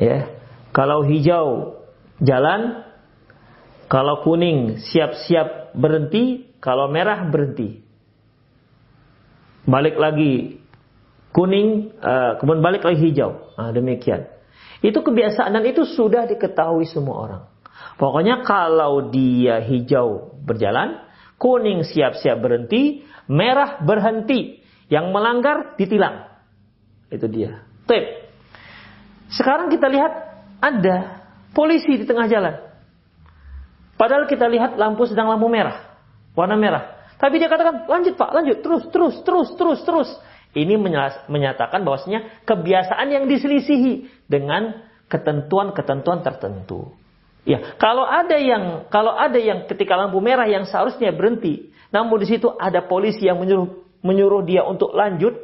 [0.01, 0.33] Ya.
[0.73, 1.77] Kalau hijau
[2.25, 2.89] jalan,
[3.85, 7.85] kalau kuning siap-siap berhenti, kalau merah berhenti.
[9.69, 10.64] Balik lagi
[11.35, 13.51] kuning, uh, kemudian balik lagi hijau.
[13.59, 14.31] Nah, demikian.
[14.79, 17.43] Itu kebiasaan dan itu sudah diketahui semua orang.
[17.99, 21.03] Pokoknya kalau dia hijau berjalan,
[21.35, 24.63] kuning siap-siap berhenti, merah berhenti.
[24.85, 26.29] Yang melanggar ditilang.
[27.09, 27.65] Itu dia.
[27.89, 28.05] Tip.
[29.33, 30.13] Sekarang kita lihat
[30.61, 31.25] ada
[31.57, 32.53] polisi di tengah jalan.
[33.97, 35.97] Padahal kita lihat lampu sedang lampu merah,
[36.37, 36.95] warna merah.
[37.15, 40.09] Tapi dia katakan, lanjut pak, lanjut, terus, terus, terus, terus, terus.
[40.55, 40.79] Ini
[41.27, 46.95] menyatakan bahwasanya kebiasaan yang diselisihi dengan ketentuan-ketentuan tertentu.
[47.45, 52.27] Ya, kalau ada yang kalau ada yang ketika lampu merah yang seharusnya berhenti, namun di
[52.31, 55.35] situ ada polisi yang menyuruh menyuruh dia untuk lanjut,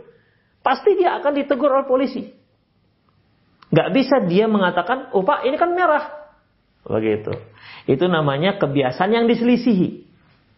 [0.66, 2.32] pasti dia akan ditegur oleh polisi.
[3.72, 6.12] Gak bisa dia mengatakan, oh pak ini kan merah.
[6.88, 7.32] Begitu.
[7.86, 10.08] Itu namanya kebiasaan yang diselisihi.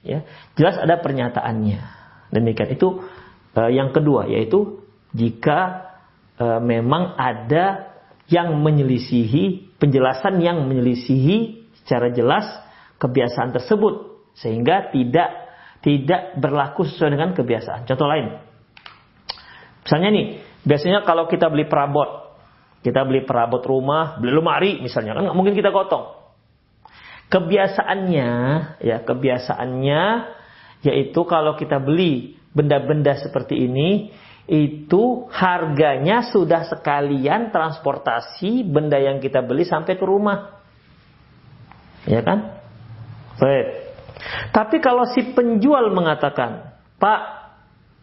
[0.03, 0.27] Ya,
[0.59, 1.79] jelas ada pernyataannya.
[2.33, 3.05] Demikian itu
[3.57, 5.89] uh, yang kedua yaitu jika
[6.41, 7.95] uh, memang ada
[8.31, 12.47] yang menyelisihi penjelasan yang menyelisihi secara jelas
[12.97, 15.29] kebiasaan tersebut sehingga tidak
[15.83, 17.83] tidak berlaku sesuai dengan kebiasaan.
[17.83, 18.39] Contoh lain.
[19.83, 20.27] Misalnya nih,
[20.63, 22.39] biasanya kalau kita beli perabot,
[22.79, 26.23] kita beli perabot rumah, beli lemari misalnya, kan nggak mungkin kita gotong
[27.33, 28.31] kebiasaannya
[28.85, 30.01] ya kebiasaannya
[30.85, 34.13] yaitu kalau kita beli benda-benda seperti ini
[34.47, 40.61] itu harganya sudah sekalian transportasi benda yang kita beli sampai ke rumah.
[42.03, 42.59] Ya kan?
[43.39, 43.67] Baik.
[44.51, 47.21] Tapi kalau si penjual mengatakan, "Pak,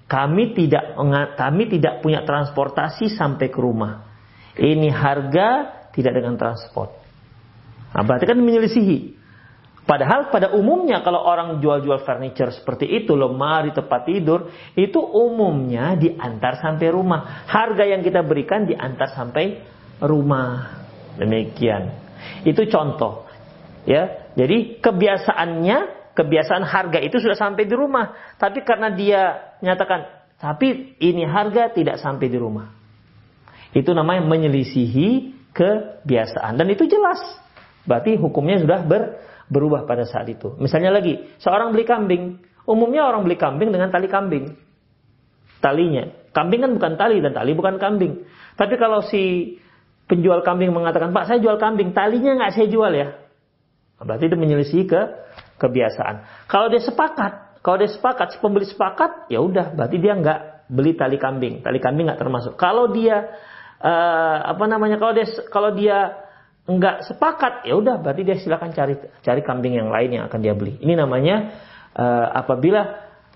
[0.08, 0.96] kami tidak
[1.36, 4.08] kami tidak punya transportasi sampai ke rumah.
[4.56, 5.48] Ini harga
[5.92, 6.96] tidak dengan transport."
[7.92, 9.19] Nah, berarti kan menyelisihi.
[9.90, 14.46] Padahal pada umumnya kalau orang jual-jual furniture seperti itu, lemari, tempat tidur,
[14.78, 17.42] itu umumnya diantar sampai rumah.
[17.50, 19.58] Harga yang kita berikan diantar sampai
[19.98, 20.78] rumah.
[21.18, 21.90] Demikian.
[22.46, 23.26] Itu contoh.
[23.82, 25.78] Ya, jadi kebiasaannya,
[26.14, 28.14] kebiasaan harga itu sudah sampai di rumah.
[28.38, 30.06] Tapi karena dia nyatakan,
[30.38, 32.70] tapi ini harga tidak sampai di rumah.
[33.74, 36.54] Itu namanya menyelisihi kebiasaan.
[36.54, 37.18] Dan itu jelas.
[37.82, 39.02] Berarti hukumnya sudah ber,
[39.50, 40.54] berubah pada saat itu.
[40.62, 42.22] Misalnya lagi, seorang beli kambing.
[42.64, 44.54] Umumnya orang beli kambing dengan tali kambing.
[45.58, 46.06] Talinya.
[46.30, 48.24] Kambing kan bukan tali dan tali bukan kambing.
[48.54, 49.58] Tapi kalau si
[50.06, 53.18] penjual kambing mengatakan, Pak saya jual kambing, talinya nggak saya jual ya.
[54.00, 55.00] Berarti itu menyelisih ke
[55.60, 56.46] kebiasaan.
[56.48, 60.94] Kalau dia sepakat, kalau dia sepakat, si pembeli sepakat, ya udah, berarti dia nggak beli
[60.96, 61.60] tali kambing.
[61.60, 62.54] Tali kambing nggak termasuk.
[62.56, 63.28] Kalau dia
[63.82, 64.96] uh, apa namanya?
[64.96, 66.16] Kalau dia kalau dia
[66.70, 68.94] enggak sepakat, ya udah berarti dia silakan cari
[69.26, 70.78] cari kambing yang lain yang akan dia beli.
[70.78, 71.50] Ini namanya
[71.98, 72.80] uh, apabila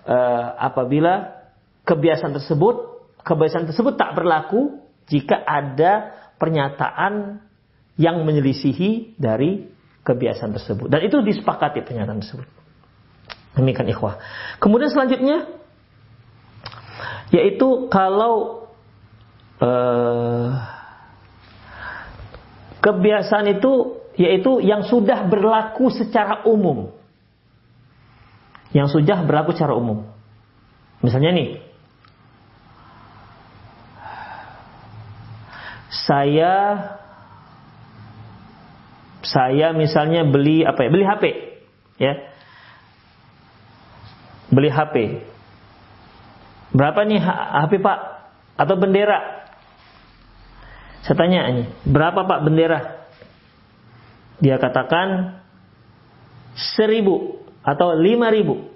[0.07, 1.42] uh, apabila
[1.83, 2.94] kebiasaan tersebut
[3.27, 4.79] kebiasaan tersebut tak berlaku
[5.11, 7.42] jika ada pernyataan
[7.99, 9.66] yang menyelisihi dari
[10.05, 12.49] kebiasaan tersebut dan itu disepakati pernyataan tersebut.
[13.55, 14.18] Demikian ikhwah.
[14.59, 15.47] Kemudian selanjutnya
[17.31, 18.66] yaitu kalau
[19.62, 20.74] uh,
[22.85, 26.92] Kebiasaan itu yaitu yang sudah berlaku secara umum.
[28.77, 30.05] Yang sudah berlaku secara umum.
[31.01, 31.51] Misalnya nih,
[35.88, 36.55] saya
[39.25, 40.90] saya misalnya beli apa ya?
[40.92, 41.25] Beli HP,
[41.97, 42.12] ya.
[44.53, 44.94] Beli HP.
[46.75, 47.99] Berapa nih HP Pak?
[48.61, 49.44] Atau bendera?
[51.05, 53.05] Saya tanya ini, berapa Pak bendera?
[54.40, 55.37] Dia katakan
[56.57, 58.73] seribu atau lima ribu.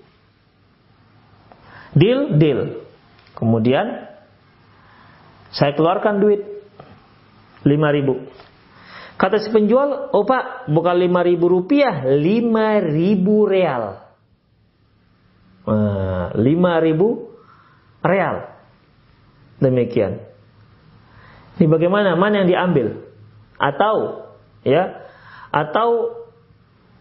[1.96, 2.84] Deal, deal.
[3.32, 4.12] Kemudian
[5.56, 6.44] saya keluarkan duit
[7.64, 8.28] 5000.
[9.18, 13.84] Kata si penjual, "Oh Pak, bukan 5000 rupiah, 5000 real."
[15.64, 17.24] Nah, 5000
[18.04, 18.36] real.
[19.58, 20.27] Demikian.
[21.58, 22.14] Ini bagaimana?
[22.14, 23.02] Mana yang diambil?
[23.58, 24.30] Atau
[24.62, 25.10] ya,
[25.50, 26.14] atau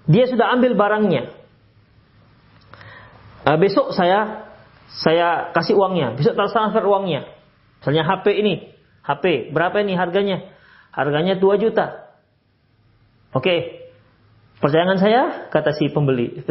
[0.10, 1.30] dia sudah ambil barangnya.
[3.46, 4.50] Uh, besok saya
[4.90, 7.30] saya kasih uangnya, besok transfer uangnya.
[7.80, 8.74] Misalnya HP ini,
[9.06, 10.50] HP berapa ini harganya?
[10.90, 12.10] Harganya 2 juta.
[13.32, 13.46] Oke.
[13.46, 13.60] Okay.
[14.58, 15.22] Percayakan saya,
[15.54, 16.42] kata si pembeli,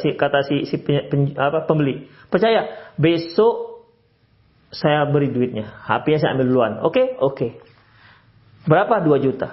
[0.00, 2.08] si, kata si, si pen, apa, pembeli.
[2.32, 3.73] Percaya, besok
[4.74, 5.86] saya beri duitnya.
[5.86, 6.72] HP-nya saya ambil duluan.
[6.82, 7.06] Oke, okay?
[7.16, 7.36] oke.
[7.38, 7.50] Okay.
[8.66, 9.00] Berapa?
[9.00, 9.48] 2 juta.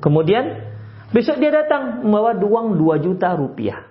[0.00, 0.66] Kemudian,
[1.12, 3.86] besok dia datang membawa uang 2 juta rupiah.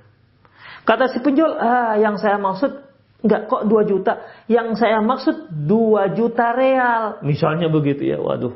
[0.85, 2.85] Kata si penjual, ah, yang saya maksud
[3.25, 4.13] Enggak kok 2 juta.
[4.45, 7.25] Yang saya maksud 2 juta real.
[7.25, 8.21] Misalnya begitu ya.
[8.21, 8.53] Waduh.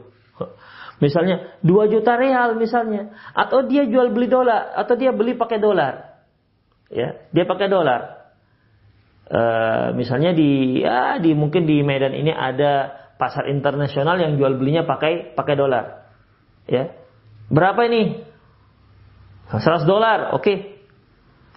[1.01, 3.17] Misalnya 2 juta real misalnya.
[3.33, 4.77] Atau dia jual beli dolar.
[4.77, 6.21] Atau dia beli pakai dolar.
[6.93, 8.18] Ya, dia pakai dolar.
[9.29, 14.87] Uh, misalnya di ya di mungkin di Medan ini ada pasar internasional yang jual belinya
[14.87, 16.09] pakai pakai dolar.
[16.65, 16.95] Ya.
[17.51, 18.25] Berapa ini?
[19.51, 20.33] 100 dolar.
[20.33, 20.41] Oke.
[20.41, 20.57] Okay.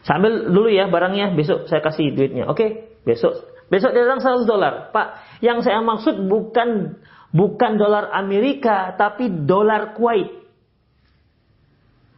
[0.02, 2.50] Sambil dulu ya barangnya, besok saya kasih duitnya.
[2.50, 2.58] Oke.
[2.58, 2.70] Okay.
[3.06, 3.38] Besok
[3.70, 4.90] besok datang 100 dolar.
[4.90, 6.98] Pak, yang saya maksud bukan
[7.32, 10.42] bukan dolar Amerika tapi dolar Kuwait.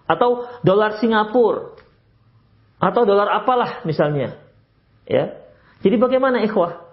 [0.09, 1.77] Atau dolar Singapura.
[2.81, 4.41] Atau dolar apalah misalnya.
[5.05, 5.44] Ya.
[5.81, 6.85] Jadi bagaimana ikhwah?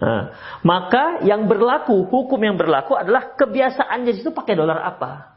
[0.00, 0.32] Nah,
[0.64, 5.36] maka yang berlaku, hukum yang berlaku adalah kebiasaan di situ pakai dolar apa?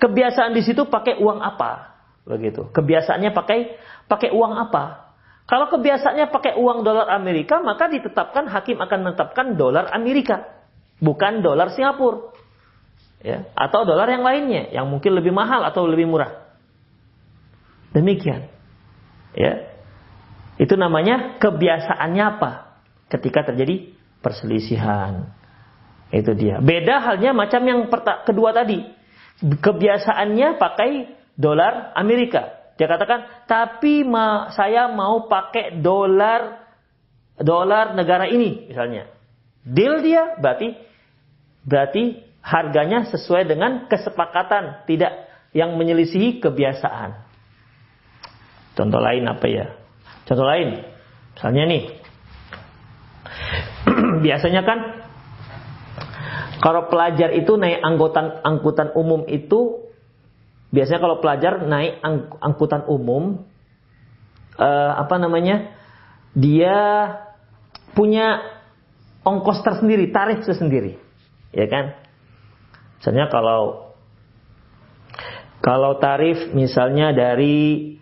[0.00, 1.92] Kebiasaan di situ pakai uang apa?
[2.24, 2.72] Begitu.
[2.72, 3.76] Kebiasaannya pakai
[4.08, 5.12] pakai uang apa?
[5.46, 10.42] Kalau kebiasaannya pakai uang dolar Amerika, maka ditetapkan hakim akan menetapkan dolar Amerika,
[10.98, 12.34] bukan dolar Singapura.
[13.22, 16.46] Ya, atau dolar yang lainnya yang mungkin lebih mahal atau lebih murah.
[17.92, 18.48] Demikian.
[19.36, 19.75] Ya.
[20.56, 22.80] Itu namanya kebiasaannya apa?
[23.12, 23.92] Ketika terjadi
[24.24, 25.30] perselisihan.
[26.10, 26.62] Itu dia.
[26.62, 27.86] Beda halnya macam yang
[28.24, 28.80] kedua tadi.
[29.42, 30.90] Kebiasaannya pakai
[31.36, 32.72] dolar Amerika.
[32.76, 36.66] Dia katakan, tapi ma saya mau pakai dolar
[37.40, 39.12] dolar negara ini misalnya.
[39.64, 40.76] Deal dia berarti
[41.66, 47.18] berarti harganya sesuai dengan kesepakatan, tidak yang menyelisihi kebiasaan.
[48.76, 49.66] Contoh lain apa ya?
[50.26, 50.82] Contoh lain,
[51.38, 51.82] misalnya nih,
[54.26, 54.78] biasanya kan
[56.58, 59.86] kalau pelajar itu naik angkutan angkutan umum itu
[60.76, 63.46] Biasanya kalau pelajar naik ang angkutan umum,
[64.60, 65.72] uh, apa namanya,
[66.34, 66.76] dia
[67.94, 68.42] punya
[69.22, 71.00] ongkos tersendiri, tarif tersendiri,
[71.54, 71.96] ya kan?
[72.98, 73.94] Misalnya kalau
[75.62, 77.96] kalau tarif misalnya dari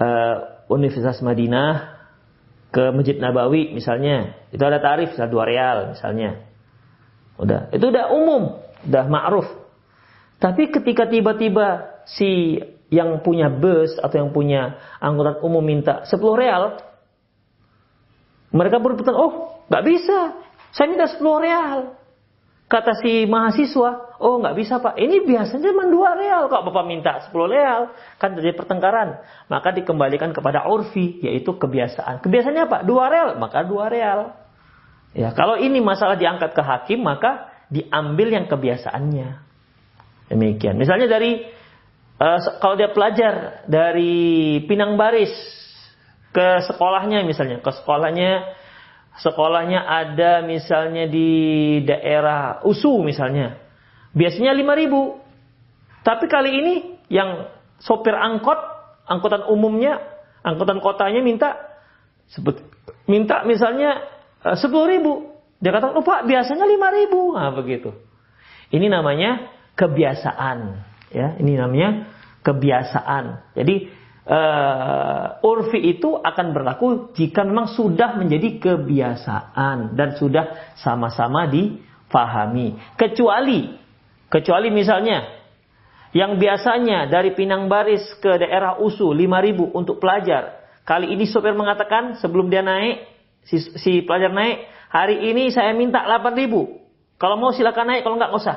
[0.00, 1.98] uh, Universitas Madinah
[2.68, 6.44] ke Masjid Nabawi misalnya, itu ada tarif dua real misalnya.
[7.40, 9.48] Udah, itu udah umum, udah ma'ruf.
[10.38, 16.78] Tapi ketika tiba-tiba si yang punya bus atau yang punya angkutan umum minta 10 real,
[18.48, 20.18] mereka berputar, oh nggak bisa,
[20.72, 21.97] saya minta 10 real.
[22.68, 27.16] Kata si mahasiswa, oh nggak bisa pak, ini biasanya cuma 2 real, kok bapak minta
[27.24, 27.88] 10 real,
[28.20, 29.24] kan terjadi pertengkaran.
[29.48, 32.20] Maka dikembalikan kepada urfi, yaitu kebiasaan.
[32.20, 32.78] Kebiasaannya apa?
[32.84, 34.36] 2 real, maka 2 real.
[35.16, 39.28] Ya, kalau ini masalah diangkat ke hakim, maka diambil yang kebiasaannya.
[40.28, 40.76] Demikian.
[40.76, 41.40] Misalnya dari
[42.20, 45.32] uh, kalau dia pelajar dari Pinang Baris
[46.36, 48.44] ke sekolahnya misalnya, ke sekolahnya
[49.18, 51.28] sekolahnya ada misalnya di
[51.82, 53.58] daerah USU misalnya.
[54.14, 56.06] Biasanya 5000.
[56.06, 56.74] Tapi kali ini
[57.10, 57.50] yang
[57.82, 58.56] sopir angkot,
[59.04, 60.00] angkutan umumnya,
[60.46, 61.58] angkutan kotanya minta
[62.28, 62.60] sebut
[63.08, 64.06] minta misalnya
[64.44, 65.12] eh, sepuluh ribu.
[65.58, 67.34] Dia kata, oh pak biasanya lima ribu.
[67.34, 67.90] Nah begitu.
[68.70, 70.86] Ini namanya kebiasaan.
[71.08, 72.06] Ya, ini namanya
[72.44, 73.56] kebiasaan.
[73.56, 73.90] Jadi
[74.28, 82.76] uh, urfi itu akan berlaku jika memang sudah menjadi kebiasaan dan sudah sama-sama difahami.
[82.94, 83.72] Kecuali
[84.28, 85.24] kecuali misalnya
[86.12, 90.60] yang biasanya dari Pinang Baris ke daerah USU 5000 untuk pelajar.
[90.84, 93.04] Kali ini sopir mengatakan sebelum dia naik
[93.44, 97.20] si, si pelajar naik, hari ini saya minta 8000.
[97.20, 98.56] Kalau mau silakan naik, kalau enggak enggak usah.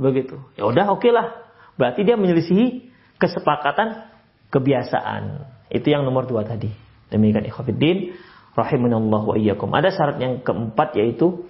[0.00, 0.36] Begitu.
[0.56, 1.38] Ya udah oke okay lah.
[1.76, 2.88] Berarti dia menyelisihi
[3.20, 4.09] kesepakatan
[4.50, 5.46] kebiasaan.
[5.70, 6.68] Itu yang nomor dua tadi.
[7.10, 8.14] Demikian ikhwafiddin.
[8.54, 9.70] Rahimanallah wa iyyakum.
[9.70, 11.46] Ada syarat yang keempat yaitu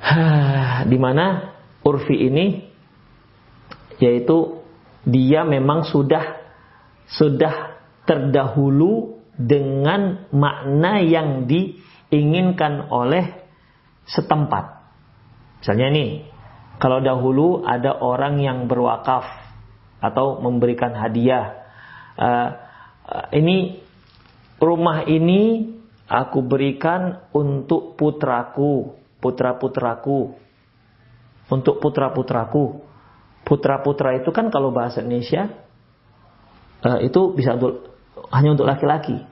[0.90, 2.70] di mana urfi ini
[3.98, 4.62] yaitu
[5.06, 6.42] dia memang sudah
[7.06, 13.46] sudah terdahulu dengan makna yang diinginkan oleh
[14.06, 14.82] setempat.
[15.62, 16.10] Misalnya nih,
[16.82, 19.45] kalau dahulu ada orang yang berwakaf
[20.00, 21.66] atau memberikan hadiah,
[22.16, 22.48] uh,
[23.32, 23.80] ini
[24.60, 25.72] rumah ini
[26.06, 30.36] aku berikan untuk putraku, putra-putraku,
[31.50, 32.82] untuk putra-putraku.
[33.46, 35.46] Putra-putra itu kan kalau bahasa Indonesia
[36.82, 37.94] uh, itu bisa untuk
[38.34, 39.22] hanya untuk laki-laki.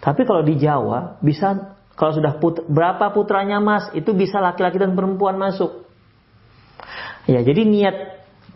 [0.00, 4.94] Tapi kalau di Jawa bisa kalau sudah put, berapa putranya Mas itu bisa laki-laki dan
[4.94, 5.82] perempuan masuk.
[7.26, 7.96] Ya, jadi niat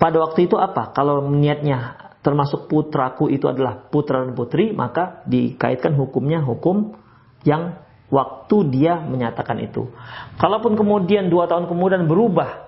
[0.03, 0.91] pada waktu itu apa?
[0.91, 6.99] Kalau niatnya termasuk putraku itu adalah putra dan putri, maka dikaitkan hukumnya hukum
[7.47, 7.79] yang
[8.11, 9.95] waktu dia menyatakan itu.
[10.43, 12.67] Kalaupun kemudian dua tahun kemudian berubah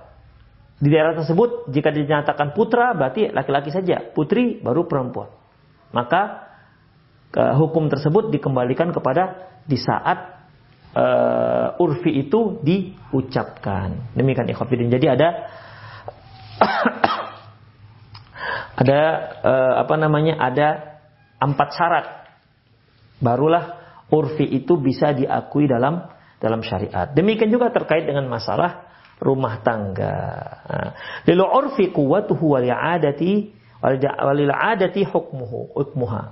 [0.79, 5.35] di daerah tersebut, jika dinyatakan putra berarti laki-laki saja, putri baru perempuan.
[5.91, 6.51] Maka
[7.35, 10.39] ke hukum tersebut dikembalikan kepada di saat
[10.95, 14.15] uh, urfi itu diucapkan.
[14.15, 14.87] Demikian ikhwafidin.
[14.87, 15.29] Jadi ada
[18.75, 19.01] ada
[19.43, 20.99] uh, apa namanya ada
[21.39, 22.07] empat syarat
[23.23, 26.11] barulah urfi itu bisa diakui dalam
[26.43, 27.09] dalam syariat.
[27.15, 28.85] Demikian juga terkait dengan masalah
[29.23, 30.17] rumah tangga.
[31.25, 36.23] Lalu urfi kuwatuhu wal adati walil adati hukmuhu hukmuha.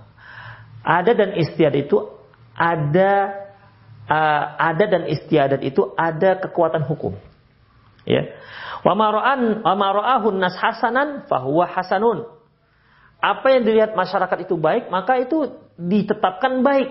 [0.82, 1.99] Ada dan istiadat itu
[2.59, 3.12] ada
[4.11, 7.14] uh, ada dan istiadat itu ada kekuatan hukum.
[8.09, 8.34] Ya.
[8.82, 12.26] Wa mara'an wa mara'ahun nas hasanan fahuwa hasanun.
[13.22, 16.90] Apa yang dilihat masyarakat itu baik, maka itu ditetapkan baik.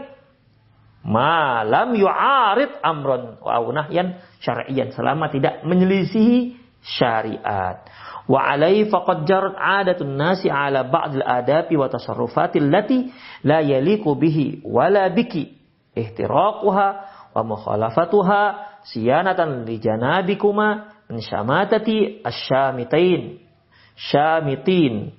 [1.02, 7.84] Malam yu'arid amron wa nahyan syar'iyan selama tidak menyelisihi syariat.
[8.30, 13.10] Wa alai faqad jarat adatun nasi ala ba'd al-adabi wa tasarrufatil lati
[13.44, 15.58] la yaliqu bihi wala biki
[15.98, 16.88] ihtiraquha
[17.34, 18.42] wa mukhalafatuha
[18.86, 23.44] siyanatan li janabikuma syamatati asyamitain.
[24.00, 25.12] Syamitin.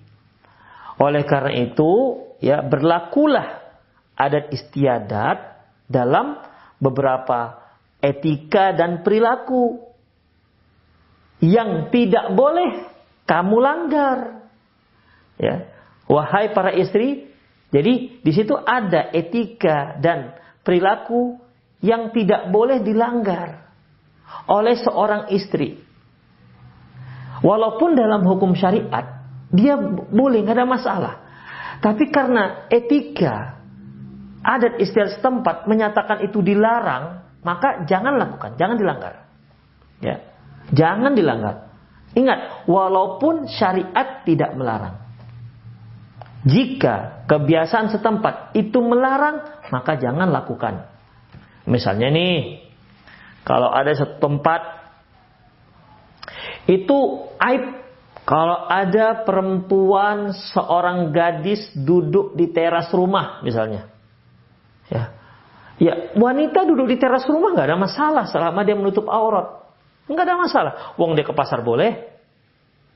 [0.97, 1.93] Oleh karena itu
[2.41, 3.61] ya berlakulah
[4.17, 5.39] adat istiadat
[5.91, 6.41] dalam
[6.81, 7.61] beberapa
[8.01, 9.83] etika dan perilaku
[11.43, 12.87] yang tidak boleh
[13.27, 14.19] kamu langgar.
[15.37, 15.69] Ya.
[16.07, 17.33] Wahai para istri
[17.73, 21.41] jadi di situ ada etika dan perilaku
[21.83, 23.65] yang tidak boleh dilanggar
[24.47, 25.82] oleh seorang istri.
[27.43, 29.23] Walaupun dalam hukum syariat
[29.53, 29.77] dia
[30.09, 31.15] boleh nggak ada masalah.
[31.83, 33.61] Tapi karena etika
[34.43, 39.27] adat istiadat setempat menyatakan itu dilarang, maka jangan lakukan, jangan dilanggar.
[40.03, 40.23] Ya.
[40.73, 41.71] Jangan dilanggar.
[42.13, 45.01] Ingat, walaupun syariat tidak melarang.
[46.43, 50.91] Jika kebiasaan setempat itu melarang, maka jangan lakukan.
[51.71, 52.67] Misalnya nih,
[53.47, 54.82] kalau ada satu tempat
[56.67, 56.99] itu
[57.43, 57.83] aib
[58.23, 63.91] kalau ada perempuan seorang gadis duduk di teras rumah misalnya.
[64.87, 65.19] Ya.
[65.83, 69.67] Ya, wanita duduk di teras rumah nggak ada masalah selama dia menutup aurat.
[70.07, 70.73] Nggak ada masalah.
[70.95, 71.99] Wong dia ke pasar boleh.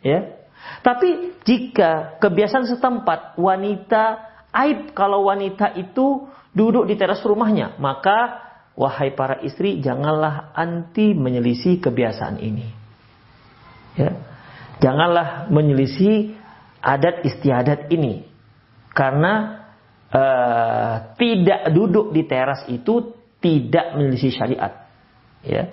[0.06, 0.38] Ya.
[0.86, 4.22] Tapi jika kebiasaan setempat wanita
[4.54, 8.46] aib kalau wanita itu duduk di teras rumahnya, maka
[8.78, 12.75] wahai para istri, janganlah anti menyelisih kebiasaan ini.
[13.96, 14.10] Ya.
[14.78, 16.36] Janganlah menyelisih
[16.84, 18.28] adat istiadat ini.
[18.92, 19.64] Karena
[20.12, 24.88] uh, tidak duduk di teras itu tidak menyelisih syariat.
[25.44, 25.72] Ya.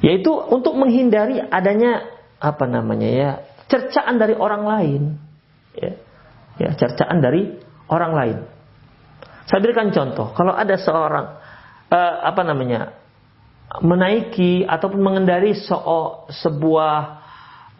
[0.00, 2.08] Yaitu untuk menghindari adanya
[2.40, 3.30] apa namanya ya
[3.68, 5.02] cercaan dari orang lain.
[5.76, 5.92] Ya.
[6.60, 7.56] Ya, cercaan dari
[7.88, 8.36] orang lain.
[9.48, 11.40] Saya berikan contoh, kalau ada seorang
[11.88, 12.99] uh, apa namanya
[13.78, 17.22] menaiki ataupun mengendari so, sebuah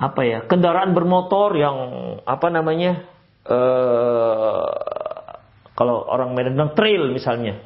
[0.00, 1.76] apa ya kendaraan bermotor yang
[2.24, 3.04] apa namanya
[3.50, 4.64] uh,
[5.74, 7.64] kalau orang Medan bilang trail misalnya,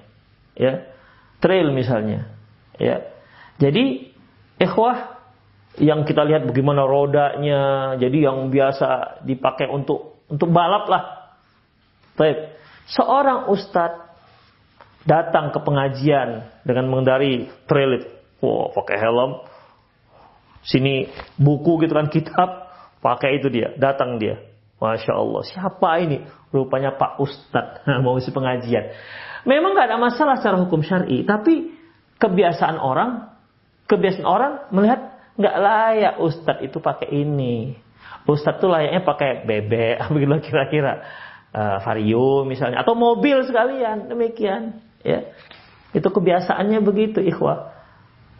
[0.55, 0.87] ya
[1.43, 2.31] trail misalnya,
[2.79, 3.11] ya.
[3.59, 4.15] Jadi
[4.63, 5.19] ikhwah
[5.83, 11.03] yang kita lihat bagaimana rodanya, jadi yang biasa dipakai untuk untuk balap lah.
[12.15, 12.55] Baik,
[12.95, 14.14] Seorang ustadz
[15.05, 18.09] datang ke pengajian dengan mengendari trailer,
[18.41, 19.31] wow, pakai helm,
[20.65, 22.49] sini buku gitu kan kitab,
[23.05, 24.41] pakai itu dia, datang dia,
[24.81, 26.25] Masya Allah, siapa ini?
[26.51, 28.93] Rupanya Pak Ustadz mau isi pengajian.
[29.45, 31.73] Memang nggak ada masalah secara hukum syari, tapi
[32.17, 33.29] kebiasaan orang,
[33.85, 37.77] kebiasaan orang melihat nggak layak Ustadz itu pakai ini.
[38.25, 41.05] Ustadz tuh layaknya pakai bebek, begitu kira-kira.
[41.55, 44.84] Uh, vario misalnya, atau mobil sekalian, demikian.
[45.05, 45.31] Ya,
[45.93, 47.77] itu kebiasaannya begitu, ikhwah.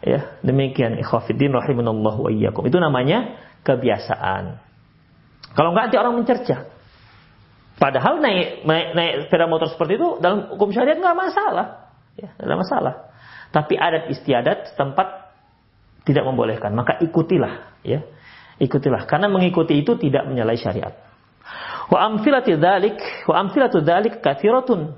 [0.03, 2.65] Ya, demikian ikhwafiddin rahimanallahu wa iyyakum.
[2.67, 4.59] Itu namanya kebiasaan.
[5.55, 6.67] Kalau enggak nanti orang mencerca.
[7.75, 11.67] Padahal naik, naik naik sepeda motor seperti itu dalam hukum syariat nggak masalah.
[12.15, 12.93] Ya, ada masalah.
[13.51, 15.31] Tapi adat istiadat setempat
[16.07, 18.03] tidak membolehkan, maka ikutilah, ya.
[18.55, 20.95] Ikutilah karena mengikuti itu tidak menyalahi syariat.
[21.91, 22.97] Wa amthilatu dzalik,
[23.27, 24.95] wa amthilatu dzalik kathiratun.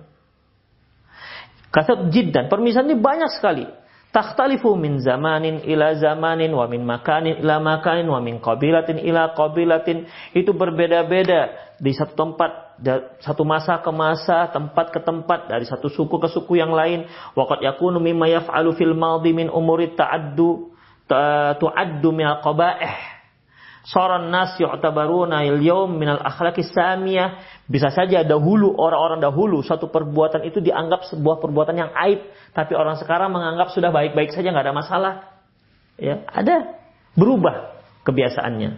[1.77, 2.49] Kasat jiddan.
[2.49, 3.69] Permisalan ini banyak sekali.
[4.09, 10.09] Takhtalifu min zamanin ila zamanin wa min makanin ila makanin wa min qabilatin ila qabilatin.
[10.33, 11.69] Itu berbeda-beda.
[11.77, 12.81] Di satu tempat
[13.21, 17.05] satu masa ke masa tempat ke tempat dari satu suku ke suku yang lain.
[17.37, 20.73] Waqad yakunu mimma yaf'alu fil madhi min umuri ta'addu
[21.61, 23.16] tu'addu min al-qaba'ih
[23.87, 27.39] Soran nas yu'tabaruna al-yawm minal akhlaqi samiyah.
[27.71, 32.99] Bisa saja dahulu orang-orang dahulu satu perbuatan itu dianggap sebuah perbuatan yang aib, tapi orang
[32.99, 35.13] sekarang menganggap sudah baik-baik saja nggak ada masalah.
[35.95, 36.75] Ya, ada
[37.15, 38.71] berubah kebiasaannya.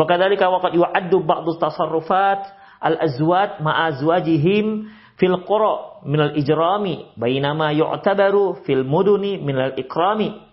[0.00, 2.48] Wa kadzalika waqad yu'addu ba'dhu tasarrufat
[2.80, 4.88] al-azwat ma'azwajihim
[5.20, 10.47] fil qura minal ijrami bainama yu'tabaru fil muduni minal ikrami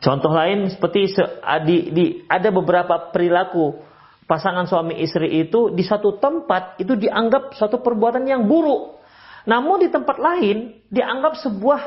[0.00, 1.12] Contoh lain seperti
[1.68, 3.76] di, di, ada beberapa perilaku
[4.24, 8.96] pasangan suami istri itu di satu tempat itu dianggap suatu perbuatan yang buruk.
[9.44, 11.80] Namun di tempat lain dianggap sebuah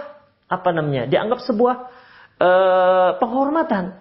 [0.45, 1.09] apa namanya?
[1.09, 1.75] Dianggap sebuah
[2.37, 3.97] uh, penghormatan.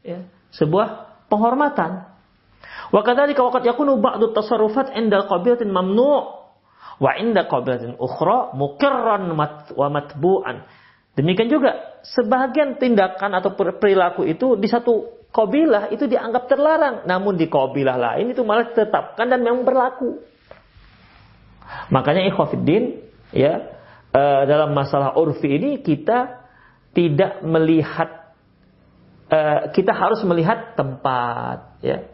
[0.00, 0.24] Ya,
[0.56, 2.08] sebuah penghormatan.
[2.90, 6.20] Wa kadzalika waqad yakunu ba'du tasarrufat 'inda qabilatin mamnu'
[6.96, 9.30] wa 'inda qabilatin ukhra muqirran
[9.76, 10.64] wa matbu'an.
[11.20, 17.44] Demikian juga sebagian tindakan atau perilaku itu di satu kobilah itu dianggap terlarang, namun di
[17.44, 20.16] kobilah lain itu malah ditetapkan dan memang berlaku.
[21.92, 23.04] Makanya ikhwafiddin
[23.36, 23.68] ya
[24.16, 26.40] e, dalam masalah urfi ini kita
[26.96, 28.32] tidak melihat
[29.28, 29.40] e,
[29.76, 32.08] kita harus melihat tempat ya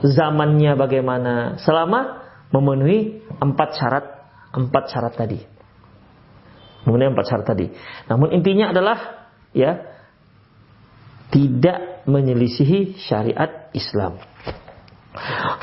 [0.00, 2.24] zamannya bagaimana selama
[2.56, 4.04] memenuhi empat syarat
[4.56, 5.59] empat syarat tadi.
[6.84, 7.66] Kemudian empat syarat tadi.
[8.08, 8.98] Namun intinya adalah
[9.52, 9.84] ya
[11.30, 14.18] tidak menyelisihi syariat Islam.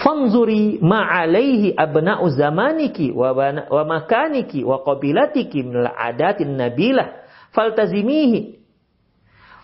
[0.04, 3.32] Fanzuri ma'alaihi abna'u zamaniki wa,
[3.88, 8.60] makaniki wa qabilatiki min adatin nabilah faltazimihi.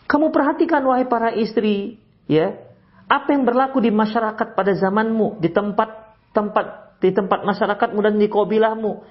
[0.08, 2.56] Kamu perhatikan wahai para istri, ya,
[3.08, 8.28] apa yang berlaku di masyarakat pada zamanmu, di tempat tempat di tempat masyarakatmu dan di
[8.32, 9.04] kabilahmu,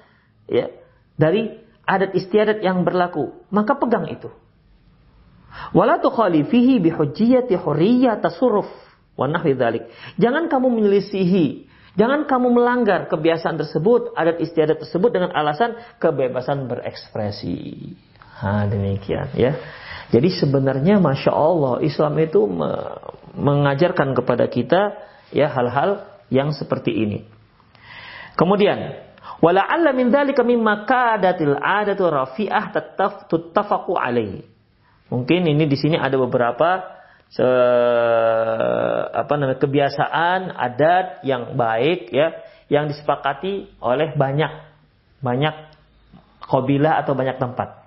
[0.49, 0.73] ya,
[1.17, 4.31] dari adat istiadat yang berlaku, maka pegang itu.
[5.75, 7.53] Wala tukhalifihi bihujjiyati.
[10.17, 11.45] Jangan kamu menyelisihi,
[11.93, 17.93] jangan kamu melanggar kebiasaan tersebut, adat istiadat tersebut dengan alasan kebebasan berekspresi.
[18.41, 19.53] Ha, demikian ya.
[20.09, 22.45] Jadi sebenarnya masya Allah Islam itu
[23.33, 24.93] mengajarkan kepada kita
[25.33, 27.25] ya hal-hal yang seperti ini.
[28.33, 29.12] Kemudian
[29.43, 34.47] Wala'alla min dzalika mimma kadatil adatu rafi'ah tattafaqu alaihi.
[35.11, 36.79] Mungkin ini di sini ada beberapa
[37.27, 37.43] se,
[39.11, 42.39] apa namanya kebiasaan adat yang baik ya
[42.71, 44.63] yang disepakati oleh banyak
[45.19, 45.55] banyak
[46.47, 47.83] kabilah atau banyak tempat.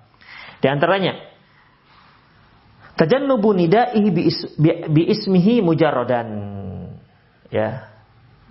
[0.61, 1.17] Di antaranya
[3.01, 4.09] tajannubu nidaihi
[4.93, 6.29] bi ismihi mujarradan.
[7.49, 7.89] Ya.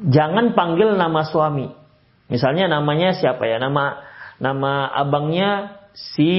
[0.02, 1.85] Jangan panggil nama suami
[2.26, 3.62] Misalnya namanya siapa ya?
[3.62, 4.02] Nama
[4.42, 6.32] nama abangnya si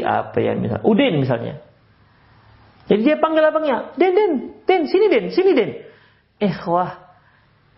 [0.00, 1.60] apa ya misal Udin misalnya.
[2.86, 4.32] Jadi dia panggil abangnya, Den, Den,
[4.66, 5.70] Den, sini Den, sini Den.
[6.42, 7.14] Eh wah,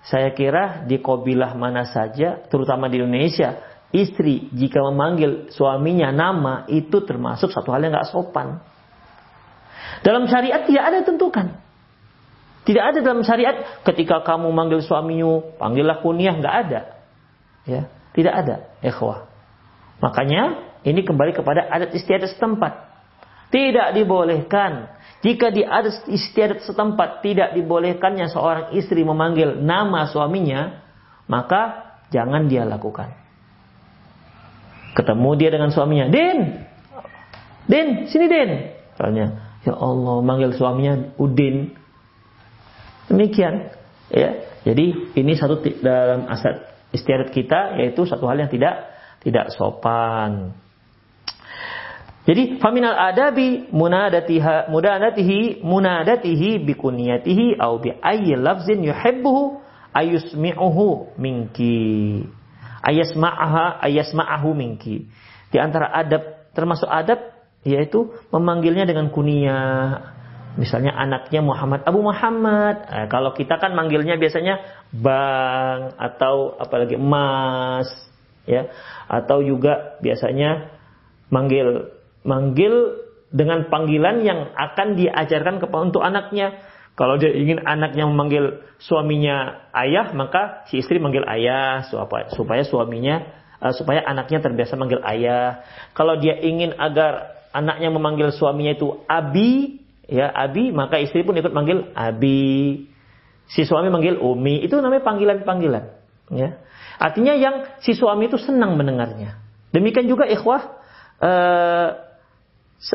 [0.05, 3.61] saya kira di kobilah mana saja, terutama di Indonesia,
[3.93, 8.65] istri jika memanggil suaminya nama itu termasuk satu hal yang nggak sopan.
[10.01, 11.64] Dalam syariat tidak ada tentukan.
[12.65, 16.81] Tidak ada dalam syariat ketika kamu manggil suamimu, panggillah kunyah, nggak ada.
[17.69, 19.29] Ya, tidak ada, ikhwah.
[20.01, 22.93] Makanya ini kembali kepada adat istiadat setempat.
[23.53, 24.91] Tidak dibolehkan.
[25.21, 30.85] Jika di adat istiadat setempat tidak dibolehkannya seorang istri memanggil nama suaminya,
[31.29, 33.13] maka jangan dia lakukan.
[34.95, 36.65] Ketemu dia dengan suaminya, Din,
[37.69, 38.51] Din, sini Din.
[38.95, 41.75] Soalnya, ya Allah, manggil suaminya Udin,
[43.11, 43.71] Demikian,
[44.09, 44.31] ya.
[44.65, 48.89] Jadi ini satu dalam aset istiadat kita yaitu satu hal yang tidak
[49.21, 50.57] tidak sopan.
[52.25, 59.61] Jadi faminal adabi munadatiha mudanatihi munadatihi bikunyatihi au bi ayyi lafzin yuhibbuhu
[59.93, 62.25] ayusmi'uhu minki
[62.85, 65.09] ayasma'aha ayasma'ahu minki.
[65.53, 67.21] Di antara adab termasuk adab
[67.65, 70.14] yaitu memanggilnya dengan kunyah.
[70.55, 72.87] Misalnya anaknya Muhammad Abu Muhammad.
[72.87, 77.91] Nah, kalau kita kan manggilnya biasanya Bang atau apalagi Mas
[78.47, 78.71] ya
[79.11, 80.71] atau juga biasanya
[81.33, 81.91] manggil
[82.23, 83.03] manggil
[83.35, 86.63] dengan panggilan yang akan diajarkan kepada untuk anaknya.
[86.95, 93.27] Kalau dia ingin anaknya memanggil suaminya ayah, maka si istri manggil ayah supaya, suaminya
[93.59, 95.67] uh, supaya anaknya terbiasa manggil ayah.
[95.91, 101.53] Kalau dia ingin agar anaknya memanggil suaminya itu abi, ya abi, maka istri pun ikut
[101.53, 102.87] manggil abi.
[103.45, 105.85] Si suami manggil umi, itu namanya panggilan-panggilan,
[106.33, 106.65] ya.
[106.97, 109.37] Artinya yang si suami itu senang mendengarnya.
[109.69, 110.81] Demikian juga ikhwah
[111.21, 111.89] uh,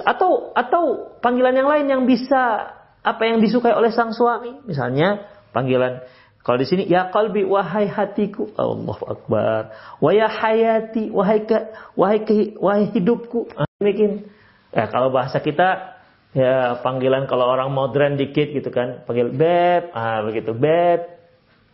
[0.10, 2.74] atau atau panggilan yang lain yang bisa
[3.06, 4.58] apa yang disukai oleh sang suami.
[4.66, 6.02] Misalnya panggilan
[6.50, 9.76] kalau di sini ya kalbi wahai hatiku, Allahu akbar.
[10.00, 11.58] Wahai hayati, wahai ke,
[12.00, 13.52] wahai ke, wahai hidupku.
[13.60, 14.26] Ah, demikian.
[14.72, 15.99] Ya, kalau bahasa kita
[16.36, 21.20] ya panggilan kalau orang modern dikit gitu kan, panggil beb, ah begitu beb.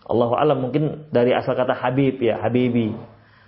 [0.05, 2.93] Allah alam mungkin dari asal kata Habib ya, Habibi.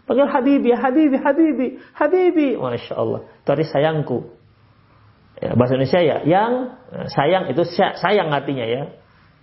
[0.09, 2.49] Panggil Habibi, Habibi, Habibi, Habibi.
[2.57, 3.27] Masya Allah.
[3.43, 4.17] Itu sayangku.
[5.37, 6.81] Ya, bahasa Indonesia ya, yang
[7.13, 8.83] sayang itu sayang artinya ya.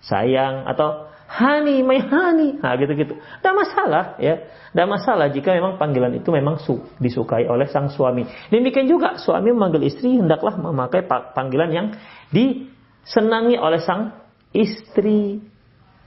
[0.03, 2.57] Sayang atau hani, my honey.
[2.57, 3.17] Nah, gitu-gitu.
[3.17, 4.45] Tidak masalah ya.
[4.45, 8.27] Tidak masalah jika memang panggilan itu memang su disukai oleh sang suami.
[8.49, 11.87] Demikian juga suami memanggil istri hendaklah memakai panggilan yang
[12.29, 14.15] disenangi oleh sang
[14.51, 15.41] istri.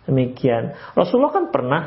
[0.08, 0.72] Demikian.
[0.96, 1.82] Rasulullah kan pernah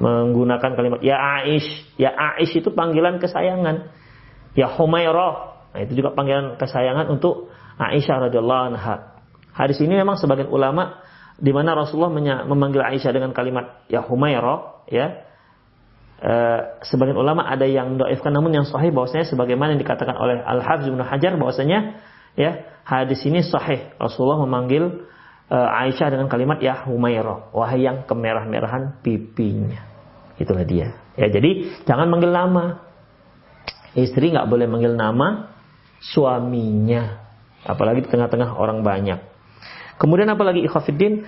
[0.00, 1.96] menggunakan kalimat ya Aish.
[2.00, 3.92] Ya Aish itu panggilan kesayangan.
[4.56, 9.20] Ya Humairah Nah, itu juga panggilan kesayangan untuk Aisyah radhiyallahu anha.
[9.52, 11.04] Hadis ini memang sebagian ulama
[11.36, 12.12] di mana Rasulullah
[12.44, 15.26] memanggil Aisyah dengan kalimat ya Humairah ya.
[16.16, 16.34] E,
[16.88, 20.88] sebagian ulama ada yang doifkan namun yang sahih bahwasanya sebagaimana yang dikatakan oleh Al Hafiz
[20.88, 22.00] bin Hajar bahwasanya
[22.40, 25.04] ya hadis ini sahih Rasulullah memanggil
[25.52, 29.84] e, Aisyah dengan kalimat ya Humairah wahai yang kemerah-merahan pipinya
[30.40, 32.80] itulah dia ya jadi jangan manggil nama
[33.92, 35.52] istri nggak boleh manggil nama
[36.00, 37.24] suaminya.
[37.66, 39.20] Apalagi di tengah-tengah orang banyak.
[39.96, 41.24] Kemudian apalagi ikhafiddin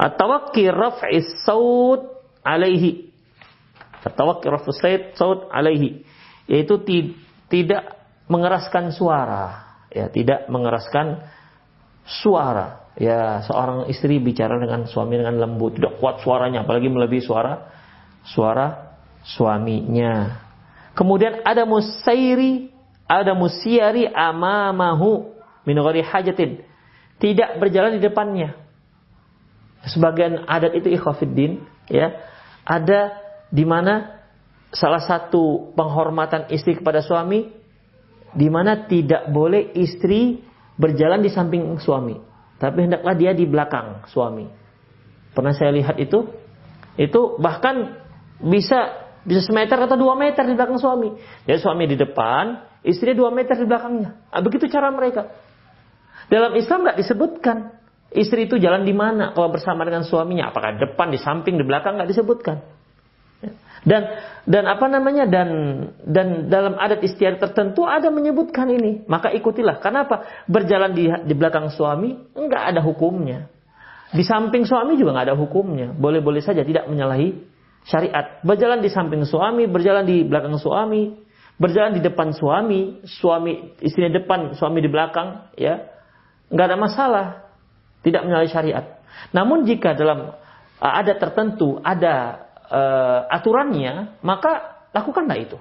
[0.00, 2.08] Atawakki raf'is saut
[2.40, 3.12] alaihi.
[4.00, 4.80] Atawakki raf'is
[5.12, 6.08] saut alaihi.
[6.48, 6.80] Yaitu
[7.52, 9.76] tidak mengeraskan suara.
[9.92, 11.20] Ya, tidak mengeraskan
[12.08, 12.88] suara.
[12.96, 17.68] Ya, seorang istri bicara dengan suami dengan lembut, tidak kuat suaranya, apalagi melebihi suara
[18.24, 20.40] suara suaminya.
[20.96, 22.70] Kemudian ada musairi
[23.10, 25.34] ada musiari amamahu
[25.66, 26.62] min ghairi hajatin.
[27.20, 28.56] Tidak berjalan di depannya.
[29.84, 32.16] Sebagian adat itu ikhafiddin, ya.
[32.64, 33.16] Ada
[33.52, 34.20] di mana
[34.72, 37.50] salah satu penghormatan istri kepada suami
[38.30, 40.38] di mana tidak boleh istri
[40.78, 42.14] berjalan di samping suami,
[42.62, 44.46] tapi hendaklah dia di belakang suami.
[45.34, 46.30] Pernah saya lihat itu,
[46.94, 48.00] itu bahkan
[48.38, 51.12] bisa bisa semeter atau dua meter di belakang suami.
[51.44, 54.32] Jadi suami di depan, Istri dua meter di belakangnya.
[54.32, 55.28] Nah, begitu cara mereka.
[56.30, 57.82] Dalam Islam nggak disebutkan.
[58.10, 60.50] Istri itu jalan di mana kalau bersama dengan suaminya.
[60.50, 61.98] Apakah depan, di samping, di belakang?
[61.98, 62.58] Nggak disebutkan.
[63.80, 64.02] Dan
[64.44, 65.24] dan apa namanya?
[65.26, 65.48] Dan
[66.04, 69.06] dan dalam adat istiadat tertentu ada menyebutkan ini.
[69.08, 69.80] Maka ikutilah.
[69.80, 70.44] Kenapa?
[70.46, 73.48] Berjalan di di belakang suami nggak ada hukumnya.
[74.10, 75.94] Di samping suami juga nggak ada hukumnya.
[75.94, 77.40] Boleh boleh saja tidak menyalahi
[77.88, 78.42] syariat.
[78.44, 84.56] Berjalan di samping suami berjalan di belakang suami berjalan di depan suami, suami istrinya depan,
[84.56, 85.99] suami di belakang, ya
[86.50, 87.26] nggak ada masalah,
[88.02, 88.84] tidak menyalahi syariat.
[89.30, 90.34] Namun jika dalam
[90.82, 95.58] uh, ada tertentu ada uh, aturannya, maka lakukanlah itu.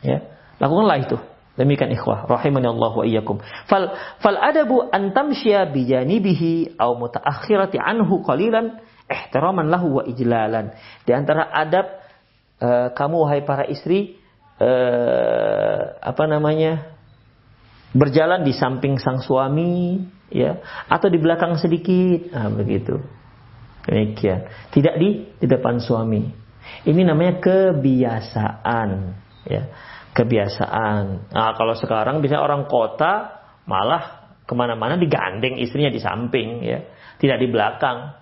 [0.00, 0.24] Ya,
[0.56, 1.16] lakukanlah itu.
[1.60, 3.36] Demikian ikhwah, rahimani Allah wa iyyakum.
[3.68, 3.92] Fal
[4.24, 8.80] fal adabu an tamshiya bi janibihi aw mutaakhirati anhu qalilan
[9.12, 10.72] ihtiraman lahu wa ijlalan.
[11.04, 12.00] Di antara adab
[12.64, 14.20] uh, kamu wahai para istri
[14.60, 16.99] eh, apa namanya
[17.96, 19.98] berjalan di samping sang suami
[20.30, 22.98] ya atau di belakang sedikit nah, begitu
[23.86, 26.22] demikian tidak di di depan suami
[26.86, 28.88] ini namanya kebiasaan
[29.48, 29.62] ya
[30.14, 34.20] kebiasaan nah kalau sekarang bisa orang kota malah
[34.50, 36.82] ke mana-mana digandeng istrinya di samping ya,
[37.22, 38.18] tidak di belakang.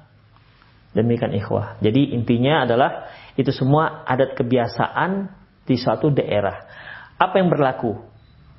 [0.93, 1.81] Demikian ikhwah.
[1.81, 5.33] Jadi intinya adalah itu semua adat kebiasaan
[5.65, 6.69] di suatu daerah.
[7.17, 7.97] Apa yang berlaku?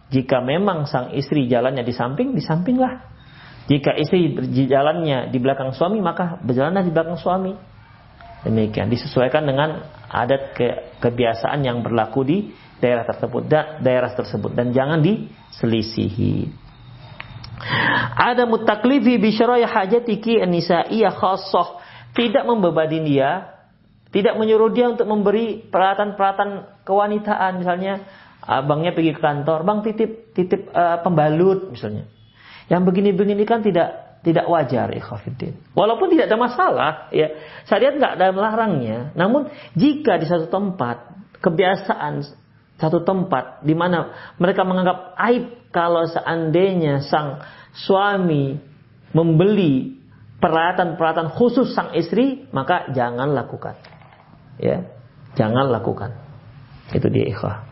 [0.10, 3.06] Jika memang sang istri jalannya di samping, di sampinglah.
[3.70, 4.34] Jika istri
[4.66, 7.54] jalannya di belakang suami, maka berjalanlah di belakang suami.
[8.42, 12.38] Demikian disesuaikan dengan adat ke kebiasaan yang berlaku di
[12.82, 16.50] daerah tersebut dan daerah tersebut dan jangan diselisihi.
[18.16, 21.84] Ada mutaklifi bi syara'i hajatiki an-nisa'iyyah khassah.
[22.16, 23.60] Tidak membebani dia,
[24.10, 28.02] tidak menyuruh dia untuk memberi peralatan-peralatan kewanitaan misalnya
[28.50, 32.10] abangnya pergi ke kantor, bang titip titip uh, pembalut misalnya.
[32.66, 35.62] Yang begini-begini kan tidak tidak wajar ikhafidin.
[35.78, 37.30] Walaupun tidak ada masalah, ya
[37.70, 39.14] syariat nggak ada melarangnya.
[39.14, 41.06] Namun jika di satu tempat
[41.40, 42.26] kebiasaan
[42.80, 47.44] satu tempat di mana mereka menganggap aib kalau seandainya sang
[47.76, 48.58] suami
[49.12, 50.00] membeli
[50.40, 53.76] peralatan-peralatan khusus sang istri, maka jangan lakukan.
[54.58, 54.88] Ya,
[55.36, 56.16] jangan lakukan.
[56.96, 57.69] Itu dia ikhwah.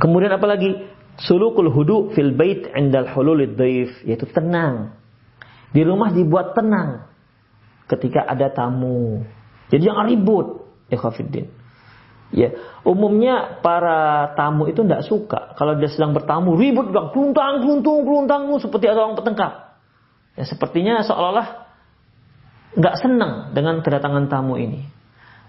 [0.00, 0.88] Kemudian apalagi
[1.20, 4.96] sulukul hudu fil bait indal hululid daif yaitu tenang.
[5.70, 7.10] Di rumah dibuat tenang
[7.86, 9.22] ketika ada tamu.
[9.70, 11.46] Jadi jangan ribut, ikhwatiddin.
[12.30, 12.54] Ya,
[12.86, 18.46] umumnya para tamu itu tidak suka kalau dia sedang bertamu ribut bilang keluntang keluntung keluntang
[18.62, 19.74] seperti ada orang bertengkar.
[20.38, 21.48] Ya, sepertinya seolah-olah
[22.78, 24.86] nggak senang dengan kedatangan tamu ini.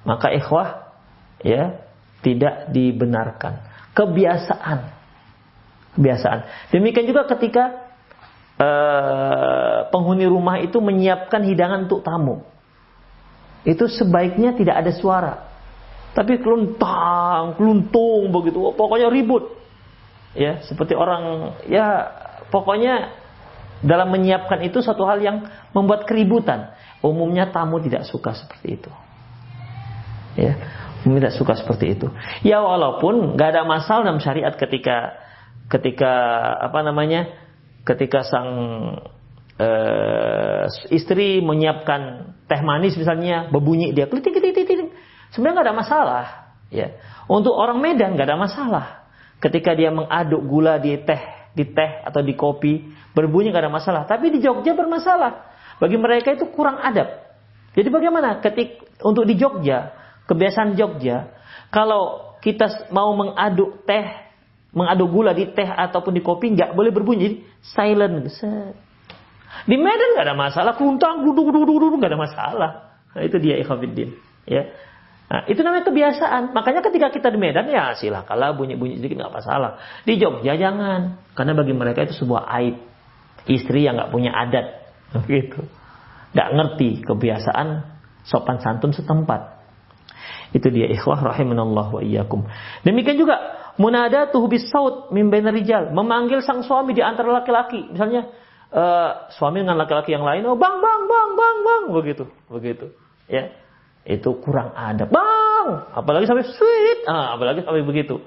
[0.10, 0.98] Maka ikhwah
[1.46, 1.86] ya
[2.26, 3.71] tidak dibenarkan.
[3.92, 4.80] Kebiasaan.
[6.00, 6.40] Kebiasaan.
[6.72, 7.92] Demikian juga ketika
[8.56, 12.44] uh, penghuni rumah itu menyiapkan hidangan untuk tamu.
[13.68, 15.52] Itu sebaiknya tidak ada suara
[16.12, 19.56] tapi keluntang, keluntung begitu, pokoknya ribut.
[20.36, 22.08] Ya, seperti orang ya
[22.52, 23.12] pokoknya
[23.84, 26.72] dalam menyiapkan itu satu hal yang membuat keributan.
[27.02, 28.92] Umumnya tamu tidak suka seperti itu.
[30.40, 30.56] Ya,
[31.04, 32.08] umumnya tidak suka seperti itu.
[32.46, 35.18] Ya walaupun nggak ada masalah dalam syariat ketika
[35.72, 36.14] ketika
[36.62, 37.32] apa namanya
[37.88, 38.50] ketika sang
[39.58, 44.92] uh, istri menyiapkan teh manis misalnya berbunyi dia klitik klitik klitik
[45.32, 46.26] Sebenarnya nggak ada masalah.
[46.72, 46.88] Ya.
[47.32, 48.86] Untuk orang Medan nggak ada masalah.
[49.40, 51.24] Ketika dia mengaduk gula di teh,
[51.56, 54.04] di teh atau di kopi, berbunyi nggak ada masalah.
[54.06, 55.50] Tapi di Jogja bermasalah.
[55.80, 57.10] Bagi mereka itu kurang adab.
[57.72, 59.96] Jadi bagaimana ketik untuk di Jogja,
[60.28, 61.32] kebiasaan Jogja,
[61.72, 64.06] kalau kita mau mengaduk teh,
[64.74, 68.28] mengaduk gula di teh ataupun di kopi nggak boleh berbunyi, silent.
[69.62, 72.72] Di Medan nggak ada masalah, kuntang, duduk, duduk, duduk, nggak ada masalah.
[73.12, 74.16] Nah, itu dia ikhwafiddin.
[74.48, 74.72] Ya.
[75.32, 76.52] Nah, itu namanya kebiasaan.
[76.52, 79.80] Makanya ketika kita di Medan ya silakanlah bunyi-bunyi sedikit nggak masalah.
[80.04, 82.76] Di Jogja jangan, karena bagi mereka itu sebuah aib.
[83.48, 84.66] Istri yang nggak punya adat,
[85.26, 85.66] gitu.
[86.36, 87.68] Nggak ngerti kebiasaan
[88.28, 89.61] sopan santun setempat.
[90.52, 92.44] Itu dia ikhwah rahimanallah wa iyyakum.
[92.84, 93.40] Demikian juga
[93.80, 97.88] munada bis saut min rijal, memanggil sang suami di antara laki-laki.
[97.92, 98.28] Misalnya
[98.72, 102.86] uh, suami dengan laki-laki yang lain, oh bang bang bang bang bang begitu, begitu.
[103.32, 103.56] Ya
[104.04, 105.14] itu kurang adab.
[105.14, 108.18] Bang, apalagi sampai sweet, ah, apalagi sampai begitu.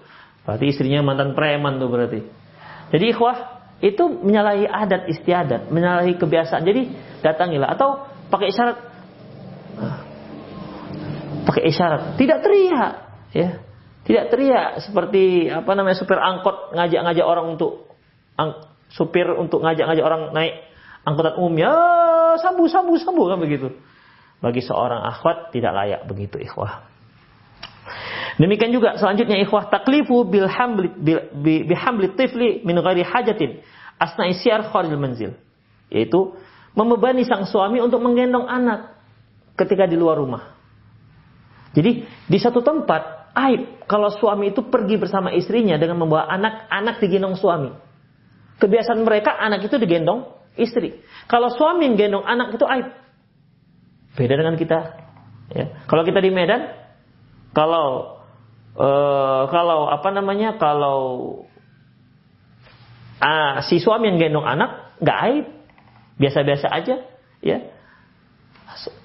[0.47, 2.21] Berarti istrinya mantan preman tuh berarti.
[2.95, 3.37] Jadi ikhwah
[3.83, 6.63] itu menyalahi adat istiadat, menyalahi kebiasaan.
[6.63, 6.95] Jadi
[7.25, 8.94] datangilah atau pakai isyarat.
[11.45, 12.93] Pakai isyarat, tidak teriak,
[13.37, 13.61] ya.
[14.05, 17.89] Tidak teriak seperti apa namanya supir angkot ngajak-ngajak orang untuk
[18.37, 20.61] ang, supir untuk ngajak-ngajak orang naik
[21.09, 21.73] angkutan umum ya
[22.37, 23.73] sabu sabu sabu kan begitu
[24.45, 26.85] bagi seorang akhwat tidak layak begitu ikhwah.
[28.37, 33.65] Demikian juga selanjutnya ikhwah taklifu bil hamli tifli min ghairi hajatin
[33.97, 35.33] asna isyar kharil manzil.
[35.89, 36.37] Yaitu
[36.77, 39.01] membebani sang suami untuk menggendong anak
[39.57, 40.54] ketika di luar rumah.
[41.75, 47.03] Jadi di satu tempat aib kalau suami itu pergi bersama istrinya dengan membawa anak, anak
[47.03, 47.75] digendong suami.
[48.63, 51.03] Kebiasaan mereka anak itu digendong istri.
[51.27, 52.87] Kalau suami yang gendong anak itu aib.
[54.15, 54.79] Beda dengan kita.
[55.51, 55.83] Ya.
[55.91, 56.71] Kalau kita di Medan,
[57.51, 58.23] kalau
[58.79, 61.01] uh, kalau apa namanya, kalau
[63.19, 65.45] uh, si suami yang gendong anak nggak aib,
[66.23, 67.03] biasa-biasa aja,
[67.43, 67.74] ya.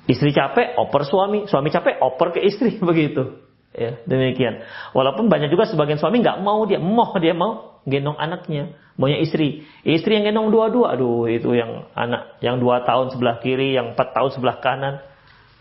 [0.10, 3.46] Istri capek, oper suami, suami capek, oper ke istri, begitu.
[3.70, 4.66] Ya, demikian.
[4.98, 9.64] Walaupun banyak juga sebagian suami nggak mau dia, mau dia mau gendong anaknya, maunya istri.
[9.86, 14.18] Istri yang gendong dua-dua, aduh itu yang anak yang dua tahun sebelah kiri, yang empat
[14.18, 14.96] tahun sebelah kanan.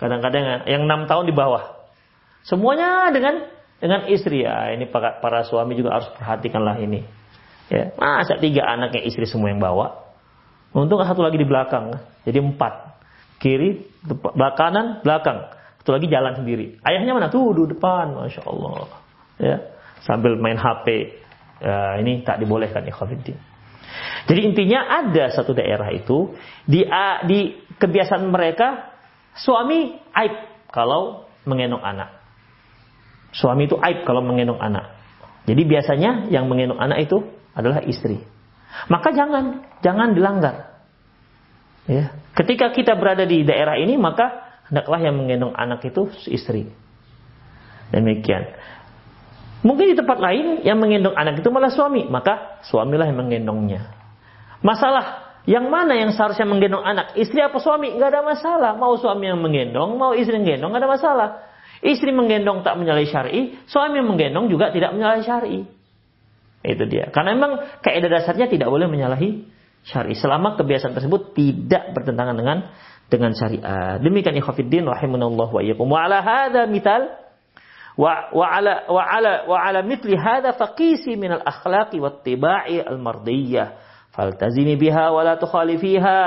[0.00, 1.78] Kadang-kadang yang enam tahun di bawah.
[2.46, 3.44] Semuanya dengan
[3.76, 4.72] dengan istri ya.
[4.72, 7.04] Ini para, para suami juga harus perhatikanlah ini.
[7.68, 10.08] Ya, masa tiga anaknya istri semua yang bawa?
[10.72, 12.97] Untung satu lagi di belakang, jadi empat.
[13.38, 15.54] Kiri, depan, kanan, belakang.
[15.80, 16.76] Satu lagi jalan sendiri.
[16.82, 17.28] Ayahnya mana?
[17.30, 18.92] Tuh, di depan, masya Allah.
[19.38, 19.56] Ya,
[20.02, 21.16] sambil main HP.
[21.58, 23.38] Ya, ini tak dibolehkan ya Khafiddin.
[24.28, 26.36] Jadi intinya ada satu daerah itu
[26.68, 26.84] di
[27.24, 27.38] di
[27.80, 28.92] kebiasaan mereka
[29.32, 30.34] suami aib
[30.68, 32.20] kalau menggendong anak.
[33.32, 34.92] Suami itu aib kalau menggendong anak.
[35.48, 37.24] Jadi biasanya yang menggendong anak itu
[37.56, 38.20] adalah istri.
[38.92, 40.77] Maka jangan jangan dilanggar.
[41.88, 42.12] Ya.
[42.36, 46.68] Ketika kita berada di daerah ini maka hendaklah yang menggendong anak itu istri.
[47.88, 48.52] Demikian.
[49.64, 53.90] Mungkin di tempat lain yang menggendong anak itu malah suami, maka suamilah yang menggendongnya.
[54.62, 57.16] Masalah yang mana yang seharusnya menggendong anak?
[57.16, 57.96] Istri apa suami?
[57.96, 58.72] Nggak ada masalah.
[58.76, 61.28] Mau suami yang menggendong, mau istri yang menggendong, nggak ada masalah.
[61.80, 65.56] Istri menggendong tak menyalahi syari, suami yang menggendong juga tidak menyalahi syari.
[66.62, 67.08] Itu dia.
[67.10, 72.58] Karena memang kaidah dasarnya tidak boleh menyalahi syari selama kebiasaan tersebut tidak bertentangan dengan
[73.08, 73.96] dengan syariat.
[73.98, 75.88] Demikian ikhwatiddin rahimunallahu wa iyyakum.
[75.88, 77.08] Wa ala hadza mital
[77.98, 82.78] wa wa ala wa ala wa ala mithli hadza faqisi min al akhlaqi wat tibai
[82.84, 83.74] al mardiyah
[84.12, 86.20] faltazimi biha wa la tukhalifiha.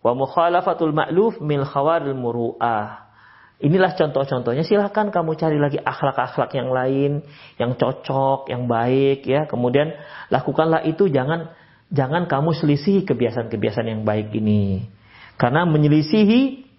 [0.00, 3.12] Wa mukhalafatul ma'luf min khawaril muru'ah.
[3.60, 4.64] Inilah contoh-contohnya.
[4.64, 7.20] Silahkan kamu cari lagi akhlak-akhlak yang lain,
[7.60, 9.44] yang cocok, yang baik, ya.
[9.44, 9.92] Kemudian
[10.32, 11.12] lakukanlah itu.
[11.12, 11.52] Jangan
[11.90, 14.86] jangan kamu selisihi kebiasaan-kebiasaan yang baik ini.
[15.34, 16.70] Karena menyelisihi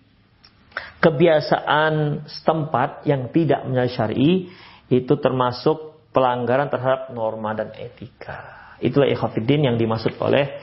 [1.03, 4.47] kebiasaan setempat yang tidak menyalahi
[4.87, 8.75] itu termasuk pelanggaran terhadap norma dan etika.
[8.79, 10.61] Itulah ikhafidin yang dimaksud oleh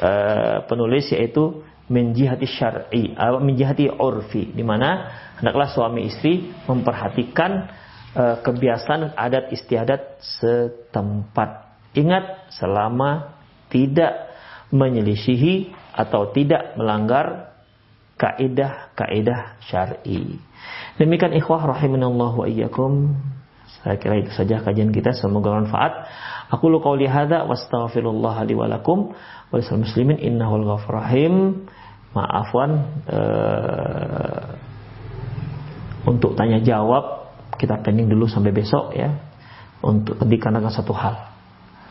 [0.00, 5.08] uh, penulis yaitu menjihati syar'i, uh, menjihati urfi, di mana
[5.40, 7.70] hendaklah suami istri memperhatikan
[8.12, 11.70] uh, kebiasaan adat istiadat setempat.
[11.96, 13.37] Ingat selama
[13.68, 14.28] tidak
[14.68, 17.56] menyelisihi atau tidak melanggar
[18.18, 20.36] kaidah-kaidah syar'i.
[20.98, 23.14] Demikian ikhwah rahimanallah wa iyyakum.
[23.78, 25.92] Saya kira itu saja kajian kita semoga bermanfaat.
[26.50, 29.14] Aku lu qauli hadza wastaghfirullah li wa lakum
[29.52, 31.68] wa muslimin innahu al rahim
[32.16, 32.72] maaf Wan
[33.06, 34.48] uh,
[36.08, 39.12] untuk tanya jawab kita pending dulu sampai besok ya
[39.84, 41.27] untuk dikarenakan satu hal